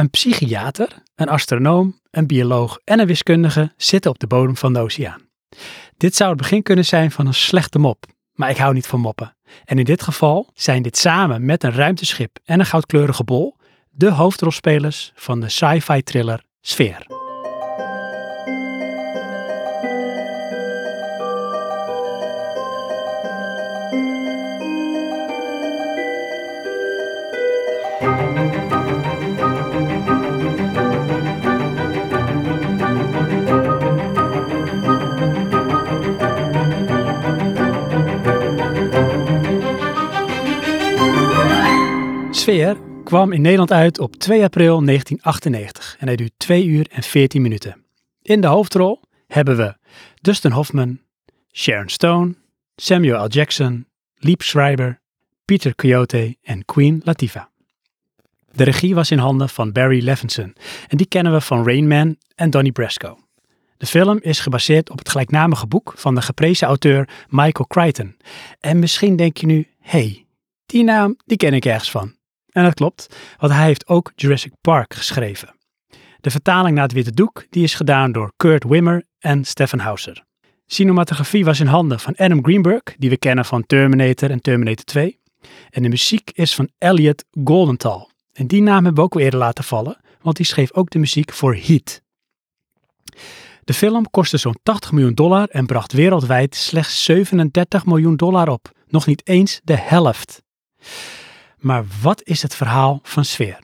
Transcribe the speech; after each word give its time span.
Een 0.00 0.10
psychiater, 0.10 1.02
een 1.14 1.28
astronoom, 1.28 2.00
een 2.10 2.26
bioloog 2.26 2.78
en 2.84 3.00
een 3.00 3.06
wiskundige 3.06 3.72
zitten 3.76 4.10
op 4.10 4.18
de 4.18 4.26
bodem 4.26 4.56
van 4.56 4.72
de 4.72 4.78
oceaan. 4.78 5.20
Dit 5.96 6.16
zou 6.16 6.30
het 6.30 6.38
begin 6.38 6.62
kunnen 6.62 6.84
zijn 6.84 7.10
van 7.10 7.26
een 7.26 7.34
slechte 7.34 7.78
mop, 7.78 8.06
maar 8.32 8.50
ik 8.50 8.56
hou 8.56 8.74
niet 8.74 8.86
van 8.86 9.00
moppen. 9.00 9.36
En 9.64 9.78
in 9.78 9.84
dit 9.84 10.02
geval 10.02 10.50
zijn 10.54 10.82
dit 10.82 10.96
samen 10.96 11.44
met 11.44 11.64
een 11.64 11.72
ruimteschip 11.72 12.38
en 12.44 12.60
een 12.60 12.66
goudkleurige 12.66 13.24
bol 13.24 13.56
de 13.90 14.10
hoofdrolspelers 14.10 15.12
van 15.14 15.40
de 15.40 15.48
sci-fi 15.48 16.02
thriller 16.02 16.44
Sfeer. 16.60 17.19
Sfeer 42.50 42.76
kwam 43.04 43.32
in 43.32 43.40
Nederland 43.40 43.72
uit 43.72 43.98
op 43.98 44.16
2 44.16 44.42
april 44.42 44.84
1998 44.84 45.96
en 45.98 46.06
hij 46.06 46.16
duurt 46.16 46.32
2 46.36 46.64
uur 46.66 46.86
en 46.90 47.02
14 47.02 47.42
minuten. 47.42 47.84
In 48.22 48.40
de 48.40 48.46
hoofdrol 48.46 49.00
hebben 49.26 49.56
we 49.56 49.74
Dustin 50.20 50.50
Hoffman, 50.50 51.00
Sharon 51.52 51.88
Stone, 51.88 52.34
Samuel 52.76 53.24
L. 53.24 53.28
Jackson, 53.28 53.86
Liep 54.14 54.42
Schreiber, 54.42 55.00
Peter 55.44 55.74
Coyote 55.74 56.36
en 56.42 56.64
Queen 56.64 57.00
Latifah. 57.04 57.44
De 58.52 58.64
regie 58.64 58.94
was 58.94 59.10
in 59.10 59.18
handen 59.18 59.48
van 59.48 59.72
Barry 59.72 60.04
Levinson 60.04 60.54
en 60.88 60.96
die 60.96 61.08
kennen 61.08 61.32
we 61.32 61.40
van 61.40 61.64
Rain 61.64 61.88
Man 61.88 62.16
en 62.34 62.50
Donnie 62.50 62.72
Brasco. 62.72 63.18
De 63.76 63.86
film 63.86 64.18
is 64.22 64.40
gebaseerd 64.40 64.90
op 64.90 64.98
het 64.98 65.08
gelijknamige 65.08 65.66
boek 65.66 65.92
van 65.96 66.14
de 66.14 66.22
geprezen 66.22 66.66
auteur 66.66 67.08
Michael 67.28 67.66
Crichton. 67.68 68.16
En 68.60 68.78
misschien 68.78 69.16
denk 69.16 69.36
je 69.36 69.46
nu, 69.46 69.68
hey, 69.80 70.26
die 70.66 70.84
naam 70.84 71.16
die 71.26 71.36
ken 71.36 71.54
ik 71.54 71.64
ergens 71.64 71.90
van. 71.90 72.18
En 72.50 72.64
dat 72.64 72.74
klopt, 72.74 73.16
want 73.38 73.52
hij 73.52 73.64
heeft 73.64 73.88
ook 73.88 74.12
Jurassic 74.14 74.52
Park 74.60 74.94
geschreven. 74.94 75.54
De 76.20 76.30
vertaling 76.30 76.74
naar 76.74 76.84
het 76.84 76.92
witte 76.92 77.12
doek 77.12 77.46
die 77.50 77.62
is 77.62 77.74
gedaan 77.74 78.12
door 78.12 78.32
Kurt 78.36 78.64
Wimmer 78.64 79.04
en 79.18 79.44
Stephen 79.44 79.80
Hauser. 79.80 80.24
Cinematografie 80.66 81.44
was 81.44 81.60
in 81.60 81.66
handen 81.66 82.00
van 82.00 82.16
Adam 82.16 82.44
Greenberg, 82.44 82.82
die 82.98 83.10
we 83.10 83.16
kennen 83.16 83.44
van 83.44 83.66
Terminator 83.66 84.30
en 84.30 84.40
Terminator 84.40 84.84
2. 84.84 85.20
En 85.70 85.82
de 85.82 85.88
muziek 85.88 86.30
is 86.30 86.54
van 86.54 86.68
Elliot 86.78 87.24
Goldenthal. 87.44 88.10
En 88.32 88.46
die 88.46 88.62
naam 88.62 88.84
hebben 88.84 88.94
we 88.94 89.00
ook 89.00 89.14
al 89.14 89.20
eerder 89.20 89.38
laten 89.38 89.64
vallen, 89.64 90.00
want 90.20 90.36
die 90.36 90.46
schreef 90.46 90.72
ook 90.72 90.90
de 90.90 90.98
muziek 90.98 91.32
voor 91.32 91.54
Heat. 91.54 92.02
De 93.64 93.74
film 93.74 94.10
kostte 94.10 94.36
zo'n 94.36 94.58
80 94.62 94.92
miljoen 94.92 95.14
dollar 95.14 95.48
en 95.48 95.66
bracht 95.66 95.92
wereldwijd 95.92 96.54
slechts 96.54 97.04
37 97.04 97.86
miljoen 97.86 98.16
dollar 98.16 98.48
op. 98.48 98.70
Nog 98.88 99.06
niet 99.06 99.26
eens 99.26 99.60
de 99.64 99.76
helft. 99.76 100.42
Maar 101.60 101.84
wat 102.02 102.20
is 102.24 102.42
het 102.42 102.54
verhaal 102.54 103.00
van 103.02 103.24
sfeer? 103.24 103.58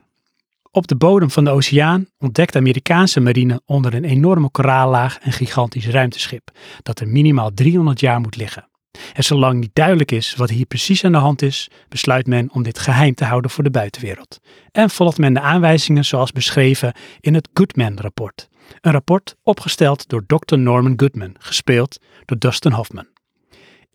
Op 0.71 0.87
de 0.87 0.97
bodem 0.97 1.31
van 1.31 1.45
de 1.45 1.51
oceaan 1.51 2.07
ontdekt 2.19 2.53
de 2.53 2.59
Amerikaanse 2.59 3.21
marine 3.21 3.61
onder 3.67 3.95
een 3.95 4.05
enorme 4.05 4.51
koraallaag 4.51 5.19
een 5.23 5.33
gigantisch 5.33 5.89
ruimteschip 5.89 6.51
dat 6.83 7.01
er 7.01 7.09
minimaal 7.09 7.51
300 7.55 8.01
jaar 8.01 8.21
moet 8.21 8.37
liggen. 8.37 8.69
En 9.13 9.25
zolang 9.25 9.61
niet 9.61 9.71
duidelijk 9.73 10.13
is 10.13 10.35
wat 10.35 10.51
hier 10.51 10.67
precies 10.67 11.05
aan 11.05 11.13
de 11.13 11.19
hand 11.19 11.43
is, 11.43 11.71
besluit 11.89 12.27
men 12.27 12.51
om 12.53 12.63
dit 12.63 12.79
geheim 12.79 13.15
te 13.15 13.25
houden 13.25 13.51
voor 13.51 13.65
de 13.65 13.71
buitenwereld. 13.71 14.41
En 14.73 14.91
volgt 14.91 15.19
men 15.19 15.35
de 15.35 15.41
aanwijzingen 15.41 16.05
zoals 16.05 16.33
beschreven 16.33 16.95
in 17.21 17.35
het 17.35 17.49
Goodman-rapport. 17.55 18.49
Een 18.81 18.93
rapport 18.93 19.37
opgesteld 19.43 20.09
door 20.09 20.27
Dr. 20.27 20.57
Norman 20.57 20.95
Goodman, 20.97 21.35
gespeeld 21.39 22.01
door 22.25 22.39
Dustin 22.39 22.73
Hoffman. 22.73 23.16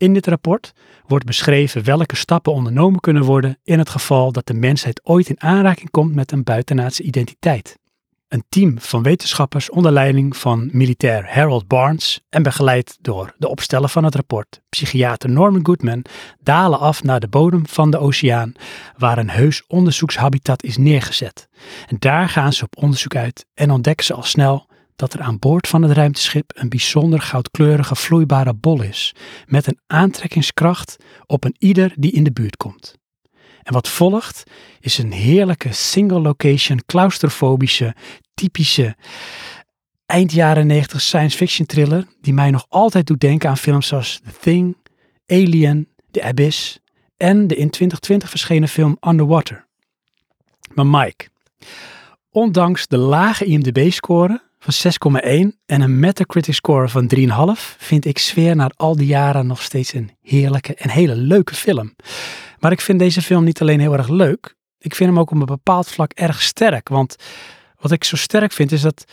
In 0.02 0.14
dit 0.14 0.26
rapport 0.26 0.72
wordt 1.06 1.24
beschreven 1.24 1.84
welke 1.84 2.16
stappen 2.16 2.52
ondernomen 2.52 3.00
kunnen 3.00 3.22
worden 3.22 3.58
in 3.64 3.78
het 3.78 3.88
geval 3.88 4.32
dat 4.32 4.46
de 4.46 4.54
mensheid 4.54 5.00
ooit 5.04 5.28
in 5.28 5.40
aanraking 5.40 5.90
komt 5.90 6.14
met 6.14 6.32
een 6.32 6.42
buitenaardse 6.42 7.02
identiteit. 7.02 7.78
Een 8.28 8.44
team 8.48 8.80
van 8.80 9.02
wetenschappers 9.02 9.70
onder 9.70 9.92
leiding 9.92 10.36
van 10.36 10.68
militair 10.72 11.34
Harold 11.34 11.66
Barnes 11.66 12.20
en 12.28 12.42
begeleid 12.42 12.98
door 13.00 13.34
de 13.38 13.48
opsteller 13.48 13.88
van 13.88 14.04
het 14.04 14.14
rapport, 14.14 14.60
psychiater 14.68 15.30
Norman 15.30 15.66
Goodman, 15.66 16.04
dalen 16.40 16.78
af 16.78 17.02
naar 17.02 17.20
de 17.20 17.28
bodem 17.28 17.66
van 17.66 17.90
de 17.90 17.98
oceaan, 17.98 18.52
waar 18.96 19.18
een 19.18 19.30
heus 19.30 19.62
onderzoekshabitat 19.66 20.62
is 20.62 20.76
neergezet. 20.76 21.48
En 21.86 21.96
daar 21.98 22.28
gaan 22.28 22.52
ze 22.52 22.64
op 22.64 22.76
onderzoek 22.76 23.16
uit 23.16 23.46
en 23.54 23.70
ontdekken 23.70 24.04
ze 24.04 24.14
al 24.14 24.22
snel 24.22 24.70
dat 24.96 25.12
er 25.12 25.20
aan 25.20 25.38
boord 25.38 25.68
van 25.68 25.82
het 25.82 25.92
ruimteschip 25.92 26.50
een 26.54 26.68
bijzonder 26.68 27.20
goudkleurige 27.20 27.96
vloeibare 27.96 28.54
bol 28.54 28.82
is, 28.82 29.14
met 29.46 29.66
een 29.66 29.78
aantrekkingskracht 29.86 30.96
op 31.26 31.44
een 31.44 31.54
ieder 31.58 31.94
die 31.96 32.12
in 32.12 32.24
de 32.24 32.32
buurt 32.32 32.56
komt. 32.56 33.00
En 33.62 33.72
wat 33.72 33.88
volgt 33.88 34.42
is 34.80 34.98
een 34.98 35.12
heerlijke 35.12 35.72
single 35.72 36.20
location, 36.20 36.84
claustrofobische, 36.86 37.94
typische 38.34 38.96
eind 40.06 40.32
jaren 40.32 40.66
90 40.66 41.00
science 41.00 41.36
fiction 41.36 41.66
thriller 41.66 42.06
die 42.20 42.32
mij 42.32 42.50
nog 42.50 42.66
altijd 42.68 43.06
doet 43.06 43.20
denken 43.20 43.48
aan 43.48 43.56
films 43.56 43.86
zoals 43.86 44.20
The 44.24 44.38
Thing, 44.40 44.76
Alien, 45.26 45.88
The 46.10 46.22
Abyss 46.22 46.78
en 47.16 47.46
de 47.46 47.54
in 47.56 47.70
2020 47.70 48.30
verschenen 48.30 48.68
film 48.68 48.96
Underwater. 49.00 49.66
Maar 50.74 50.86
Mike, 50.86 51.28
ondanks 52.30 52.86
de 52.86 52.96
lage 52.96 53.44
IMDb-score 53.44 54.42
van 54.64 55.20
6,1 55.22 55.30
en 55.66 55.80
een 55.80 56.00
Metacritic 56.00 56.54
score 56.54 56.88
van 56.88 57.10
3,5 57.16 57.26
vind 57.78 58.04
ik 58.04 58.18
Sfeer 58.18 58.56
na 58.56 58.70
al 58.76 58.96
die 58.96 59.06
jaren 59.06 59.46
nog 59.46 59.62
steeds 59.62 59.92
een 59.92 60.10
heerlijke 60.20 60.74
en 60.74 60.90
hele 60.90 61.14
leuke 61.14 61.54
film. 61.54 61.94
Maar 62.58 62.72
ik 62.72 62.80
vind 62.80 62.98
deze 62.98 63.22
film 63.22 63.44
niet 63.44 63.60
alleen 63.60 63.80
heel 63.80 63.96
erg 63.96 64.08
leuk, 64.08 64.56
ik 64.78 64.94
vind 64.94 65.10
hem 65.10 65.18
ook 65.18 65.30
op 65.30 65.40
een 65.40 65.46
bepaald 65.46 65.88
vlak 65.88 66.12
erg 66.12 66.42
sterk. 66.42 66.88
Want 66.88 67.16
wat 67.78 67.90
ik 67.90 68.04
zo 68.04 68.16
sterk 68.16 68.52
vind 68.52 68.72
is 68.72 68.80
dat 68.80 69.04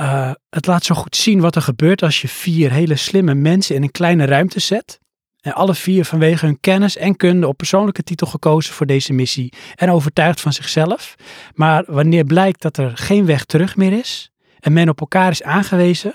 uh, 0.00 0.32
het 0.50 0.66
laat 0.66 0.84
zo 0.84 0.94
goed 0.94 1.16
zien 1.16 1.40
wat 1.40 1.56
er 1.56 1.62
gebeurt 1.62 2.02
als 2.02 2.20
je 2.20 2.28
vier 2.28 2.72
hele 2.72 2.96
slimme 2.96 3.34
mensen 3.34 3.74
in 3.74 3.82
een 3.82 3.90
kleine 3.90 4.24
ruimte 4.24 4.60
zet. 4.60 5.00
En 5.40 5.52
alle 5.52 5.74
vier 5.74 6.04
vanwege 6.04 6.46
hun 6.46 6.60
kennis 6.60 6.96
en 6.96 7.16
kunde 7.16 7.48
op 7.48 7.56
persoonlijke 7.56 8.02
titel 8.02 8.26
gekozen 8.26 8.74
voor 8.74 8.86
deze 8.86 9.12
missie 9.12 9.52
en 9.74 9.90
overtuigd 9.90 10.40
van 10.40 10.52
zichzelf. 10.52 11.14
Maar 11.54 11.84
wanneer 11.86 12.24
blijkt 12.24 12.62
dat 12.62 12.76
er 12.76 12.96
geen 12.96 13.26
weg 13.26 13.44
terug 13.44 13.76
meer 13.76 13.92
is, 13.92 14.30
en 14.64 14.72
men 14.72 14.88
op 14.88 15.00
elkaar 15.00 15.30
is 15.30 15.42
aangewezen, 15.42 16.14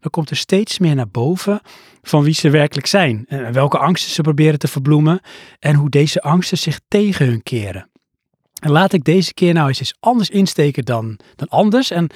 dan 0.00 0.10
komt 0.10 0.30
er 0.30 0.36
steeds 0.36 0.78
meer 0.78 0.94
naar 0.94 1.08
boven 1.08 1.60
van 2.02 2.22
wie 2.22 2.34
ze 2.34 2.50
werkelijk 2.50 2.86
zijn. 2.86 3.24
En 3.28 3.52
welke 3.52 3.78
angsten 3.78 4.12
ze 4.12 4.22
proberen 4.22 4.58
te 4.58 4.68
verbloemen 4.68 5.20
en 5.58 5.74
hoe 5.74 5.90
deze 5.90 6.22
angsten 6.22 6.58
zich 6.58 6.80
tegen 6.88 7.26
hun 7.26 7.42
keren. 7.42 7.88
En 8.60 8.70
laat 8.70 8.92
ik 8.92 9.04
deze 9.04 9.34
keer 9.34 9.54
nou 9.54 9.68
eens, 9.68 9.78
eens 9.78 9.96
anders 10.00 10.30
insteken 10.30 10.84
dan, 10.84 11.18
dan 11.36 11.48
anders. 11.48 11.90
En 11.90 12.10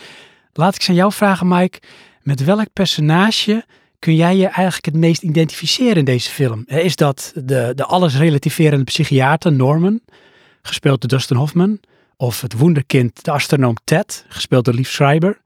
laat 0.53 0.75
ik 0.75 0.89
aan 0.89 0.95
jou 0.95 1.13
vragen, 1.13 1.49
Mike, 1.49 1.79
met 2.23 2.45
welk 2.45 2.73
personage 2.73 3.65
kun 3.99 4.15
jij 4.15 4.37
je 4.37 4.47
eigenlijk 4.47 4.85
het 4.85 4.97
meest 4.97 5.23
identificeren 5.23 5.97
in 5.97 6.05
deze 6.05 6.31
film? 6.31 6.65
Is 6.67 6.97
dat 6.97 7.33
de, 7.35 7.73
de 7.75 7.85
alles 7.85 8.17
relativerende 8.17 8.85
psychiater 8.85 9.53
Norman, 9.53 10.01
gespeeld 10.63 11.01
door 11.01 11.11
Dustin 11.11 11.37
Hoffman? 11.37 11.81
Of 12.17 12.41
het 12.41 12.53
wonderkind, 12.59 13.25
de 13.25 13.31
astronoom 13.31 13.77
Ted, 13.85 14.25
gespeeld 14.29 14.65
door 14.65 14.75
Lief 14.75 14.91
Schreiber? 14.91 15.41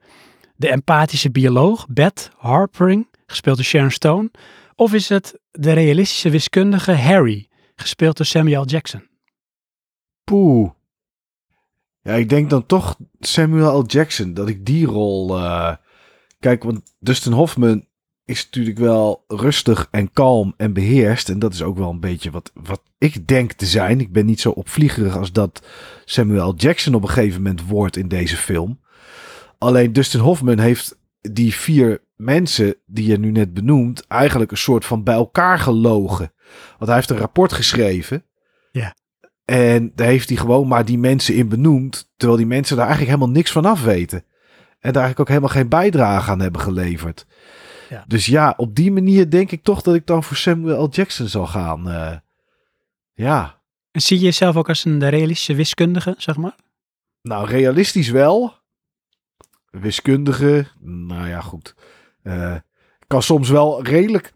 De 0.57 0.71
empathische 0.71 1.31
bioloog 1.31 1.87
Beth 1.89 2.31
Harpering, 2.37 3.09
gespeeld 3.27 3.57
door 3.57 3.65
Sharon 3.65 3.91
Stone? 3.91 4.31
Of 4.75 4.93
is 4.93 5.09
het 5.09 5.39
de 5.51 5.73
realistische 5.73 6.31
wiskundige 6.31 6.93
Harry, 6.93 7.49
gespeeld 7.77 8.17
door 8.17 8.27
Samuel 8.27 8.67
Jackson? 8.67 9.09
Poeh. 10.25 10.71
Ja, 12.01 12.13
ik 12.13 12.29
denk 12.29 12.51
dan 12.51 12.67
toch 12.67 12.97
Samuel 13.21 13.81
L. 13.81 13.85
Jackson, 13.87 14.35
dat 14.35 14.49
ik 14.49 14.67
die 14.67 14.87
rol... 14.87 15.39
Uh... 15.39 15.75
Kijk, 16.39 16.63
want 16.63 16.95
Dustin 16.99 17.33
Hoffman 17.33 17.87
is 18.25 18.45
natuurlijk 18.45 18.79
wel 18.79 19.25
rustig 19.29 19.89
en 19.91 20.13
kalm 20.13 20.55
en 20.57 20.73
beheerst. 20.73 21.29
En 21.29 21.39
dat 21.39 21.53
is 21.53 21.63
ook 21.63 21.77
wel 21.79 21.91
een 21.91 22.01
beetje 22.01 22.31
wat, 22.31 22.51
wat 22.55 22.83
ik 22.99 23.27
denk 23.27 23.53
te 23.53 23.67
zijn. 23.67 24.01
Ik 24.01 24.13
ben 24.13 24.27
niet 24.27 24.41
zo 24.41 24.51
opvliegerig 24.51 25.17
als 25.17 25.33
dat 25.33 25.67
Samuel. 26.05 26.55
Jackson 26.55 26.95
op 26.95 27.03
een 27.03 27.09
gegeven 27.09 27.43
moment 27.43 27.67
wordt 27.67 27.97
in 27.97 28.09
deze 28.09 28.37
film. 28.37 28.81
Alleen 29.65 29.93
Dustin 29.93 30.21
Hoffman 30.21 30.59
heeft 30.59 30.99
die 31.21 31.55
vier 31.55 32.03
mensen 32.17 32.77
die 32.87 33.07
je 33.07 33.19
nu 33.19 33.31
net 33.31 33.55
benoemt, 33.55 34.07
eigenlijk 34.07 34.51
een 34.51 34.57
soort 34.57 34.85
van 34.85 35.03
bij 35.03 35.15
elkaar 35.15 35.59
gelogen. 35.59 36.33
Want 36.69 36.87
hij 36.87 36.95
heeft 36.95 37.11
een 37.11 37.17
rapport 37.17 37.53
geschreven. 37.53 38.25
Ja. 38.73 38.95
En 39.45 39.93
daar 39.95 40.07
heeft 40.07 40.29
hij 40.29 40.39
gewoon 40.39 40.69
maar 40.69 40.85
die 40.85 40.99
mensen 40.99 41.35
in 41.35 41.49
benoemd, 41.49 42.13
terwijl 42.17 42.39
die 42.39 42.49
mensen 42.49 42.77
daar 42.77 42.87
eigenlijk 42.87 43.17
helemaal 43.17 43.37
niks 43.37 43.53
van 43.53 43.65
af 43.65 43.85
weten. 43.85 44.19
En 44.19 44.93
daar 44.93 45.03
eigenlijk 45.03 45.21
ook 45.21 45.29
helemaal 45.29 45.49
geen 45.49 45.69
bijdrage 45.69 46.31
aan 46.31 46.41
hebben 46.41 46.61
geleverd. 46.61 47.27
Ja. 47.89 48.05
Dus 48.07 48.27
ja, 48.27 48.55
op 48.57 48.75
die 48.75 48.93
manier 48.93 49.31
denk 49.31 49.51
ik 49.51 49.63
toch 49.63 49.83
dat 49.83 49.95
ik 49.95 50.07
dan 50.07 50.25
voor 50.25 50.37
Samuel 50.37 50.85
L. 50.85 50.89
Jackson 50.91 51.29
zal 51.29 51.47
gaan. 51.47 51.89
Uh, 51.89 52.17
ja. 53.15 53.61
En 53.91 54.01
zie 54.01 54.19
je 54.19 54.25
jezelf 54.25 54.57
ook 54.57 54.69
als 54.69 54.85
een 54.85 55.09
realistische 55.09 55.55
wiskundige, 55.55 56.15
zeg 56.19 56.37
maar? 56.37 56.55
Nou, 57.23 57.49
realistisch 57.49 58.09
wel. 58.09 58.63
Wiskundige, 59.81 60.67
nou 60.81 61.29
ja, 61.29 61.41
goed. 61.41 61.75
Eh, 62.23 62.57
kan 63.07 63.23
soms 63.23 63.49
wel 63.49 63.85
redelijk, 63.85 64.33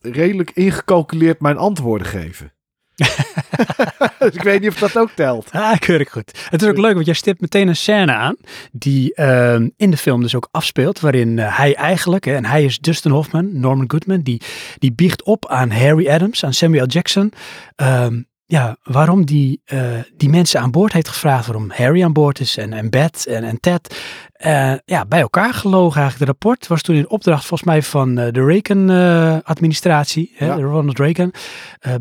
redelijk 0.00 0.50
ingecalculeerd 0.50 1.40
mijn 1.40 1.56
antwoorden 1.56 2.06
geven. 2.06 2.52
dus 4.18 4.34
ik 4.34 4.42
weet 4.42 4.60
niet 4.60 4.70
of 4.70 4.78
dat 4.78 4.98
ook 4.98 5.10
telt. 5.10 5.48
Ah, 5.52 5.78
keurig 5.78 6.10
goed. 6.10 6.46
Het 6.50 6.62
is 6.62 6.68
ook 6.68 6.78
leuk, 6.78 6.94
want 6.94 7.06
jij 7.06 7.14
stipt 7.14 7.40
meteen 7.40 7.68
een 7.68 7.76
scène 7.76 8.12
aan 8.12 8.36
die 8.72 9.14
ehm, 9.14 9.68
in 9.76 9.90
de 9.90 9.96
film 9.96 10.22
dus 10.22 10.34
ook 10.34 10.48
afspeelt, 10.50 11.00
waarin 11.00 11.38
eh, 11.38 11.56
hij 11.56 11.74
eigenlijk, 11.74 12.26
en 12.26 12.44
hij 12.44 12.64
is 12.64 12.78
Dustin 12.78 13.10
Hoffman, 13.10 13.60
Norman 13.60 13.90
Goodman, 13.90 14.20
die, 14.20 14.42
die 14.78 14.92
biecht 14.92 15.22
op 15.22 15.48
aan 15.48 15.70
Harry 15.70 16.08
Adams, 16.08 16.44
aan 16.44 16.54
Samuel 16.54 16.86
Jackson, 16.86 17.32
ehm, 17.76 18.22
ja, 18.50 18.76
waarom 18.82 19.24
die, 19.24 19.60
eh, 19.64 19.98
die 20.16 20.28
mensen 20.28 20.60
aan 20.60 20.70
boord 20.70 20.92
heeft 20.92 21.08
gevraagd, 21.08 21.46
waarom 21.46 21.70
Harry 21.70 22.02
aan 22.04 22.12
boord 22.12 22.40
is 22.40 22.56
en, 22.56 22.72
en 22.72 22.90
Beth 22.90 23.26
en, 23.26 23.44
en 23.44 23.60
Ted. 23.60 24.00
Eh, 24.32 24.74
ja, 24.84 25.04
bij 25.06 25.20
elkaar 25.20 25.54
gelogen 25.54 26.00
eigenlijk. 26.00 26.18
De 26.18 26.24
rapport 26.38 26.66
was 26.66 26.82
toen 26.82 26.96
in 26.96 27.10
opdracht 27.10 27.44
volgens 27.44 27.68
mij 27.68 27.82
van 27.82 28.18
eh, 28.18 28.32
de 28.32 28.44
Reagan-administratie, 28.44 30.34
Ja. 30.38 30.54
Ronald 30.54 30.98
Reagan, 30.98 31.32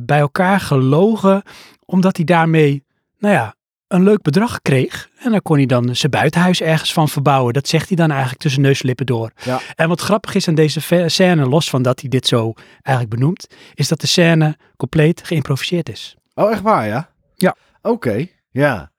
bij 0.02 0.20
elkaar 0.20 0.60
gelogen 0.60 1.44
omdat 1.86 2.16
hij 2.16 2.26
daarmee, 2.26 2.84
nou 3.18 3.34
ja, 3.34 3.56
een 3.88 4.04
leuk 4.04 4.22
bedrag 4.22 4.62
kreeg. 4.62 5.10
En 5.20 5.32
dan 5.32 5.42
kon 5.42 5.58
hij 5.58 5.66
dan 5.66 5.96
zijn 5.96 6.12
buitenhuis 6.12 6.62
ergens 6.62 6.94
van 6.94 7.10
verbouwen. 7.10 7.54
Dat 7.54 7.68
zegt 7.68 7.88
hij 7.88 7.98
dan 7.98 8.10
eigenlijk 8.12 8.42
tussen 8.42 8.62
neus 8.62 8.82
en 8.82 8.88
lippen 8.88 9.06
door. 9.06 9.32
Ja. 9.44 9.60
En 9.76 9.88
wat 9.88 10.02
grappig 10.02 10.36
is 10.36 10.48
aan 10.48 10.56
deze 10.56 11.06
scène, 11.06 11.46
los 11.46 11.70
van 11.70 11.82
dat 11.82 12.00
hij 12.00 12.10
dit 12.10 12.28
zo 12.28 12.54
eigenlijk 12.82 13.20
benoemt, 13.20 13.48
is 13.74 13.88
dat 13.88 14.02
de 14.02 14.08
scène 14.08 14.58
compleet 14.78 15.22
geïmproviseerd 15.24 15.90
is. 15.90 16.18
Oh, 16.40 16.52
echt 16.52 16.62
waar, 16.62 16.88
ja? 16.88 17.10
Ja. 17.36 17.56
Oké, 17.82 18.28
ja. 18.52 18.92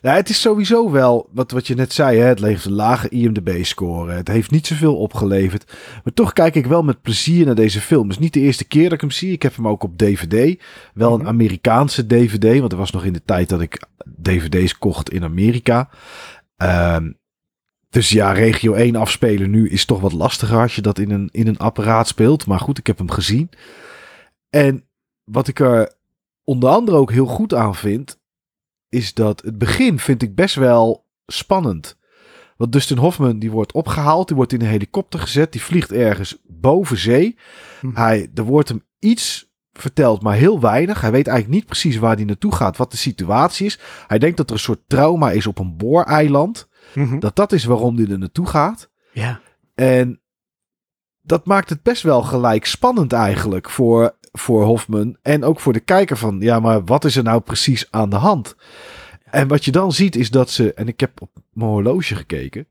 Ja, 0.00 0.14
het 0.14 0.28
is 0.28 0.40
sowieso 0.40 0.90
wel, 0.90 1.28
wat, 1.32 1.50
wat 1.50 1.66
je 1.66 1.74
net 1.74 1.92
zei, 1.92 2.18
hè, 2.18 2.24
het 2.24 2.40
levert 2.40 2.64
een 2.64 2.72
lage 2.72 3.08
IMDb-score. 3.08 4.12
Het 4.12 4.28
heeft 4.28 4.50
niet 4.50 4.66
zoveel 4.66 4.96
opgeleverd. 4.96 5.72
Maar 6.04 6.12
toch 6.12 6.32
kijk 6.32 6.54
ik 6.54 6.66
wel 6.66 6.82
met 6.82 7.02
plezier 7.02 7.46
naar 7.46 7.54
deze 7.54 7.80
film. 7.80 8.02
Het 8.02 8.10
is 8.10 8.18
niet 8.18 8.32
de 8.32 8.40
eerste 8.40 8.64
keer 8.64 8.82
dat 8.84 8.92
ik 8.92 9.00
hem 9.00 9.10
zie. 9.10 9.32
Ik 9.32 9.42
heb 9.42 9.56
hem 9.56 9.68
ook 9.68 9.82
op 9.82 9.98
DVD. 9.98 10.62
Wel 10.94 11.12
een 11.12 11.18
Mhm. 11.18 11.28
Amerikaanse 11.28 12.06
DVD, 12.06 12.58
want 12.60 12.72
er 12.72 12.78
was 12.78 12.90
nog 12.90 13.04
in 13.04 13.12
de 13.12 13.24
tijd 13.24 13.48
dat 13.48 13.60
ik 13.60 13.82
DVD's 14.22 14.78
kocht 14.78 15.10
in 15.10 15.24
Amerika. 15.24 15.88
Ehm, 16.56 17.12
dus 17.88 18.08
ja, 18.10 18.32
regio 18.32 18.74
1 18.74 18.96
afspelen 18.96 19.50
nu 19.50 19.68
is 19.68 19.84
toch 19.84 20.00
wat 20.00 20.12
lastiger 20.12 20.58
als 20.58 20.74
je 20.74 20.82
dat 20.82 20.98
in 20.98 21.10
een, 21.10 21.28
in 21.32 21.46
een 21.46 21.58
apparaat 21.58 22.08
speelt. 22.08 22.46
Maar 22.46 22.60
goed, 22.60 22.78
ik 22.78 22.86
heb 22.86 22.98
hem 22.98 23.10
gezien. 23.10 23.50
En 24.50 24.84
wat 25.24 25.48
ik 25.48 25.60
er 25.60 25.98
onder 26.44 26.70
andere 26.70 26.96
ook 26.96 27.10
heel 27.10 27.26
goed 27.26 27.54
aan 27.54 27.74
vind, 27.74 28.20
is 28.88 29.14
dat 29.14 29.42
het 29.42 29.58
begin 29.58 29.98
vind 29.98 30.22
ik 30.22 30.34
best 30.34 30.54
wel 30.54 31.06
spannend. 31.26 31.98
Want 32.56 32.72
Dustin 32.72 32.96
Hoffman 32.96 33.38
die 33.38 33.50
wordt 33.50 33.72
opgehaald, 33.72 34.26
die 34.26 34.36
wordt 34.36 34.52
in 34.52 34.60
een 34.60 34.66
helikopter 34.66 35.20
gezet, 35.20 35.52
die 35.52 35.62
vliegt 35.62 35.92
ergens 35.92 36.38
boven 36.46 36.98
zee. 36.98 37.38
Hm. 37.80 37.90
Hij, 37.94 38.30
er 38.34 38.42
wordt 38.42 38.68
hem 38.68 38.84
iets 38.98 39.50
verteld, 39.72 40.22
maar 40.22 40.34
heel 40.34 40.60
weinig. 40.60 41.00
Hij 41.00 41.10
weet 41.10 41.26
eigenlijk 41.26 41.58
niet 41.58 41.68
precies 41.68 41.96
waar 41.96 42.16
hij 42.16 42.24
naartoe 42.24 42.54
gaat, 42.54 42.76
wat 42.76 42.90
de 42.90 42.96
situatie 42.96 43.66
is. 43.66 43.78
Hij 44.06 44.18
denkt 44.18 44.36
dat 44.36 44.46
er 44.46 44.52
een 44.52 44.60
soort 44.60 44.82
trauma 44.86 45.30
is 45.30 45.46
op 45.46 45.58
een 45.58 45.76
booreiland. 45.76 46.68
Dat 47.18 47.36
dat 47.36 47.52
is 47.52 47.64
waarom 47.64 47.96
hij 47.96 48.06
er 48.08 48.18
naartoe 48.18 48.46
gaat. 48.46 48.90
Ja. 49.12 49.40
En 49.74 50.20
dat 51.20 51.46
maakt 51.46 51.68
het 51.68 51.82
best 51.82 52.02
wel 52.02 52.22
gelijk 52.22 52.66
spannend 52.66 53.12
eigenlijk 53.12 53.70
voor, 53.70 54.16
voor 54.32 54.64
Hofman. 54.64 55.16
En 55.22 55.44
ook 55.44 55.60
voor 55.60 55.72
de 55.72 55.80
kijker 55.80 56.16
van, 56.16 56.40
ja, 56.40 56.60
maar 56.60 56.84
wat 56.84 57.04
is 57.04 57.16
er 57.16 57.22
nou 57.22 57.40
precies 57.40 57.86
aan 57.90 58.10
de 58.10 58.16
hand? 58.16 58.56
En 59.24 59.48
wat 59.48 59.64
je 59.64 59.70
dan 59.70 59.92
ziet 59.92 60.16
is 60.16 60.30
dat 60.30 60.50
ze, 60.50 60.74
en 60.74 60.88
ik 60.88 61.00
heb 61.00 61.20
op 61.20 61.30
mijn 61.52 61.70
horloge 61.70 62.14
gekeken, 62.14 62.68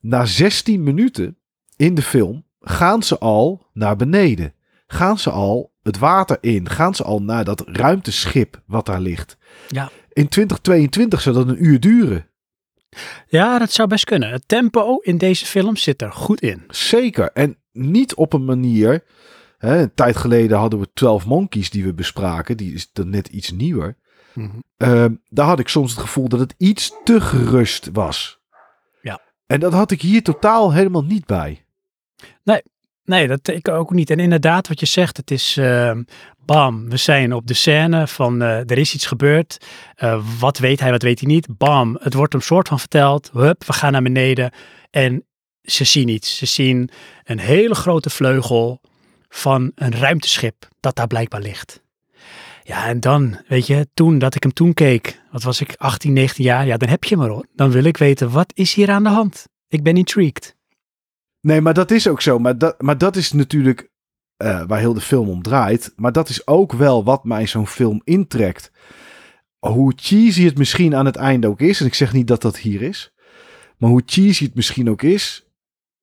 na 0.00 0.24
16 0.24 0.82
minuten 0.82 1.38
in 1.76 1.94
de 1.94 2.02
film 2.02 2.44
gaan 2.60 3.02
ze 3.02 3.18
al 3.18 3.66
naar 3.72 3.96
beneden. 3.96 4.54
Gaan 4.86 5.18
ze 5.18 5.30
al 5.30 5.72
het 5.82 5.98
water 5.98 6.38
in. 6.40 6.68
Gaan 6.68 6.94
ze 6.94 7.04
al 7.04 7.22
naar 7.22 7.44
dat 7.44 7.64
ruimteschip 7.66 8.62
wat 8.66 8.86
daar 8.86 9.00
ligt. 9.00 9.36
Ja. 9.68 9.90
In 10.12 10.28
2022 10.28 11.20
zou 11.20 11.34
dat 11.34 11.48
een 11.48 11.64
uur 11.64 11.80
duren. 11.80 12.28
Ja, 13.28 13.58
dat 13.58 13.72
zou 13.72 13.88
best 13.88 14.04
kunnen. 14.04 14.30
Het 14.30 14.48
tempo 14.48 14.98
in 14.98 15.18
deze 15.18 15.46
film 15.46 15.76
zit 15.76 16.02
er 16.02 16.12
goed 16.12 16.40
in. 16.40 16.62
Zeker. 16.68 17.30
En 17.32 17.56
niet 17.72 18.14
op 18.14 18.32
een 18.32 18.44
manier. 18.44 19.04
Hè, 19.64 19.82
een 19.82 19.94
tijd 19.94 20.16
geleden 20.16 20.58
hadden 20.58 20.80
we 20.80 20.88
12 20.94 21.26
Monkeys 21.26 21.70
die 21.70 21.84
we 21.84 21.94
bespraken. 21.94 22.56
Die 22.56 22.74
is 22.74 22.92
dan 22.92 23.08
net 23.08 23.28
iets 23.28 23.50
nieuwer. 23.50 23.96
Ehm, 24.76 25.14
daar 25.28 25.46
had 25.46 25.58
ik 25.58 25.68
soms 25.68 25.90
het 25.90 26.00
gevoel 26.00 26.28
dat 26.28 26.40
het 26.40 26.54
iets 26.58 26.92
te 27.04 27.20
gerust 27.20 27.90
was. 27.92 28.40
Ja. 29.02 29.20
En 29.46 29.60
dat 29.60 29.72
had 29.72 29.90
ik 29.90 30.02
hier 30.02 30.22
totaal 30.22 30.72
helemaal 30.72 31.04
niet 31.04 31.26
bij. 31.26 31.64
Nee, 33.04 33.28
dat 33.28 33.48
ik 33.48 33.68
ook 33.68 33.90
niet. 33.90 34.10
En 34.10 34.18
inderdaad, 34.18 34.68
wat 34.68 34.80
je 34.80 34.86
zegt, 34.86 35.16
het 35.16 35.30
is 35.30 35.56
ehm, 35.56 36.02
bam, 36.38 36.90
we 36.90 36.96
zijn 36.96 37.32
op 37.32 37.46
de 37.46 37.54
scène 37.54 38.06
van 38.06 38.42
eh, 38.42 38.70
er 38.70 38.78
is 38.78 38.94
iets 38.94 39.06
gebeurd. 39.06 39.66
Eh, 39.94 40.22
wat 40.38 40.58
weet 40.58 40.80
hij, 40.80 40.90
wat 40.90 41.02
weet 41.02 41.20
hij 41.20 41.28
niet? 41.28 41.56
Bam, 41.58 41.98
het 42.00 42.14
wordt 42.14 42.32
hem 42.32 42.42
soort 42.42 42.68
van 42.68 42.78
verteld. 42.78 43.30
Hup, 43.32 43.64
we 43.64 43.72
gaan 43.72 43.92
naar 43.92 44.02
beneden. 44.02 44.52
En 44.90 45.24
ze 45.62 45.84
zien 45.84 46.08
iets. 46.08 46.36
Ze 46.36 46.46
zien 46.46 46.90
een 47.24 47.38
hele 47.38 47.74
grote 47.74 48.10
vleugel 48.10 48.80
van 49.34 49.72
een 49.74 49.94
ruimteschip 49.94 50.68
dat 50.80 50.96
daar 50.96 51.06
blijkbaar 51.06 51.40
ligt. 51.40 51.82
Ja, 52.62 52.86
en 52.86 53.00
dan, 53.00 53.40
weet 53.48 53.66
je, 53.66 53.88
toen 53.94 54.18
dat 54.18 54.34
ik 54.34 54.42
hem 54.42 54.52
toen 54.52 54.74
keek, 54.74 55.20
wat 55.30 55.42
was 55.42 55.60
ik, 55.60 55.74
18, 55.76 56.12
19 56.12 56.44
jaar, 56.44 56.66
ja, 56.66 56.76
dan 56.76 56.88
heb 56.88 57.04
je 57.04 57.16
maar 57.16 57.28
hoor. 57.28 57.46
Dan 57.54 57.70
wil 57.70 57.84
ik 57.84 57.96
weten, 57.96 58.30
wat 58.30 58.52
is 58.54 58.74
hier 58.74 58.90
aan 58.90 59.02
de 59.02 59.08
hand? 59.08 59.46
Ik 59.68 59.82
ben 59.82 59.96
intrigued. 59.96 60.56
Nee, 61.40 61.60
maar 61.60 61.74
dat 61.74 61.90
is 61.90 62.08
ook 62.08 62.20
zo. 62.20 62.38
Maar 62.38 62.58
dat, 62.58 62.82
maar 62.82 62.98
dat 62.98 63.16
is 63.16 63.32
natuurlijk 63.32 63.90
eh, 64.36 64.62
waar 64.66 64.78
heel 64.78 64.94
de 64.94 65.00
film 65.00 65.28
om 65.28 65.42
draait. 65.42 65.92
Maar 65.96 66.12
dat 66.12 66.28
is 66.28 66.46
ook 66.46 66.72
wel 66.72 67.04
wat 67.04 67.24
mij 67.24 67.46
zo'n 67.46 67.66
film 67.66 68.00
intrekt. 68.04 68.70
Hoe 69.58 69.92
cheesy 69.96 70.44
het 70.44 70.58
misschien 70.58 70.94
aan 70.94 71.06
het 71.06 71.16
einde 71.16 71.46
ook 71.48 71.60
is. 71.60 71.80
En 71.80 71.86
ik 71.86 71.94
zeg 71.94 72.12
niet 72.12 72.26
dat 72.26 72.42
dat 72.42 72.58
hier 72.58 72.82
is. 72.82 73.12
Maar 73.78 73.90
hoe 73.90 74.02
cheesy 74.06 74.44
het 74.44 74.54
misschien 74.54 74.90
ook 74.90 75.02
is. 75.02 75.46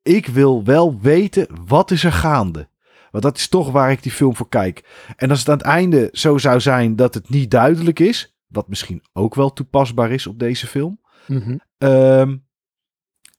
Ik 0.02 0.28
wil 0.28 0.64
wel 0.64 1.00
weten 1.02 1.48
wat 1.66 1.92
is 1.92 2.04
er 2.04 2.12
gaande. 2.12 2.70
Want 3.12 3.24
dat 3.24 3.38
is 3.38 3.48
toch 3.48 3.72
waar 3.72 3.92
ik 3.92 4.04
die 4.04 4.12
film 4.12 4.36
voor 4.36 4.50
kijk. 4.50 4.84
En 5.16 5.30
als 5.30 5.40
het 5.40 5.50
aan 5.50 5.58
het 5.58 5.66
einde 5.66 6.10
zo 6.12 6.38
zou 6.38 6.60
zijn 6.60 6.96
dat 6.96 7.14
het 7.14 7.30
niet 7.30 7.52
duidelijk 7.52 8.00
is. 8.00 8.36
Wat 8.48 8.68
misschien 8.68 9.04
ook 9.14 9.36
wel 9.36 9.54
toepasbaar 9.54 10.12
is 10.12 10.28
op 10.28 10.40
deze 10.40 10.68
film. 10.68 11.00
Mhm. 11.28 11.58
Ehm, 11.78 12.38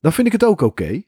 dan 0.01 0.13
vind 0.13 0.27
ik 0.27 0.33
het 0.33 0.45
ook 0.45 0.61
oké. 0.61 1.03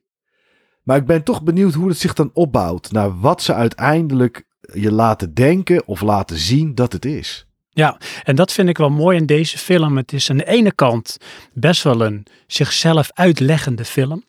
Maar 0.83 0.97
ik 0.97 1.06
ben 1.06 1.23
toch 1.23 1.42
benieuwd 1.42 1.75
hoe 1.75 1.88
het 1.88 1.99
zich 1.99 2.14
dan 2.14 2.30
opbouwt. 2.33 2.92
Naar 2.92 3.21
wat 3.21 3.42
ze 3.42 3.54
uiteindelijk 3.54 4.47
je 4.73 4.92
laten 4.92 5.35
denken 5.35 5.87
of 5.87 6.00
laten 6.00 6.37
zien 6.37 6.75
dat 6.75 6.92
het 6.92 7.04
is. 7.04 7.47
En 8.23 8.37
dat 8.37 8.52
vind 8.52 8.68
ik 8.68 8.78
wel 8.78 8.90
mooi 8.90 9.16
in 9.18 9.26
deze 9.26 9.59
film. 9.59 9.97
Het 9.97 10.12
is 10.12 10.30
aan 10.30 10.37
de 10.37 10.47
ene 10.47 10.73
kant 10.73 11.16
best 11.52 11.83
wel 11.83 12.00
een 12.00 12.26
zichzelf 12.47 13.11
uitleggende 13.12 13.85
film. 13.85 14.23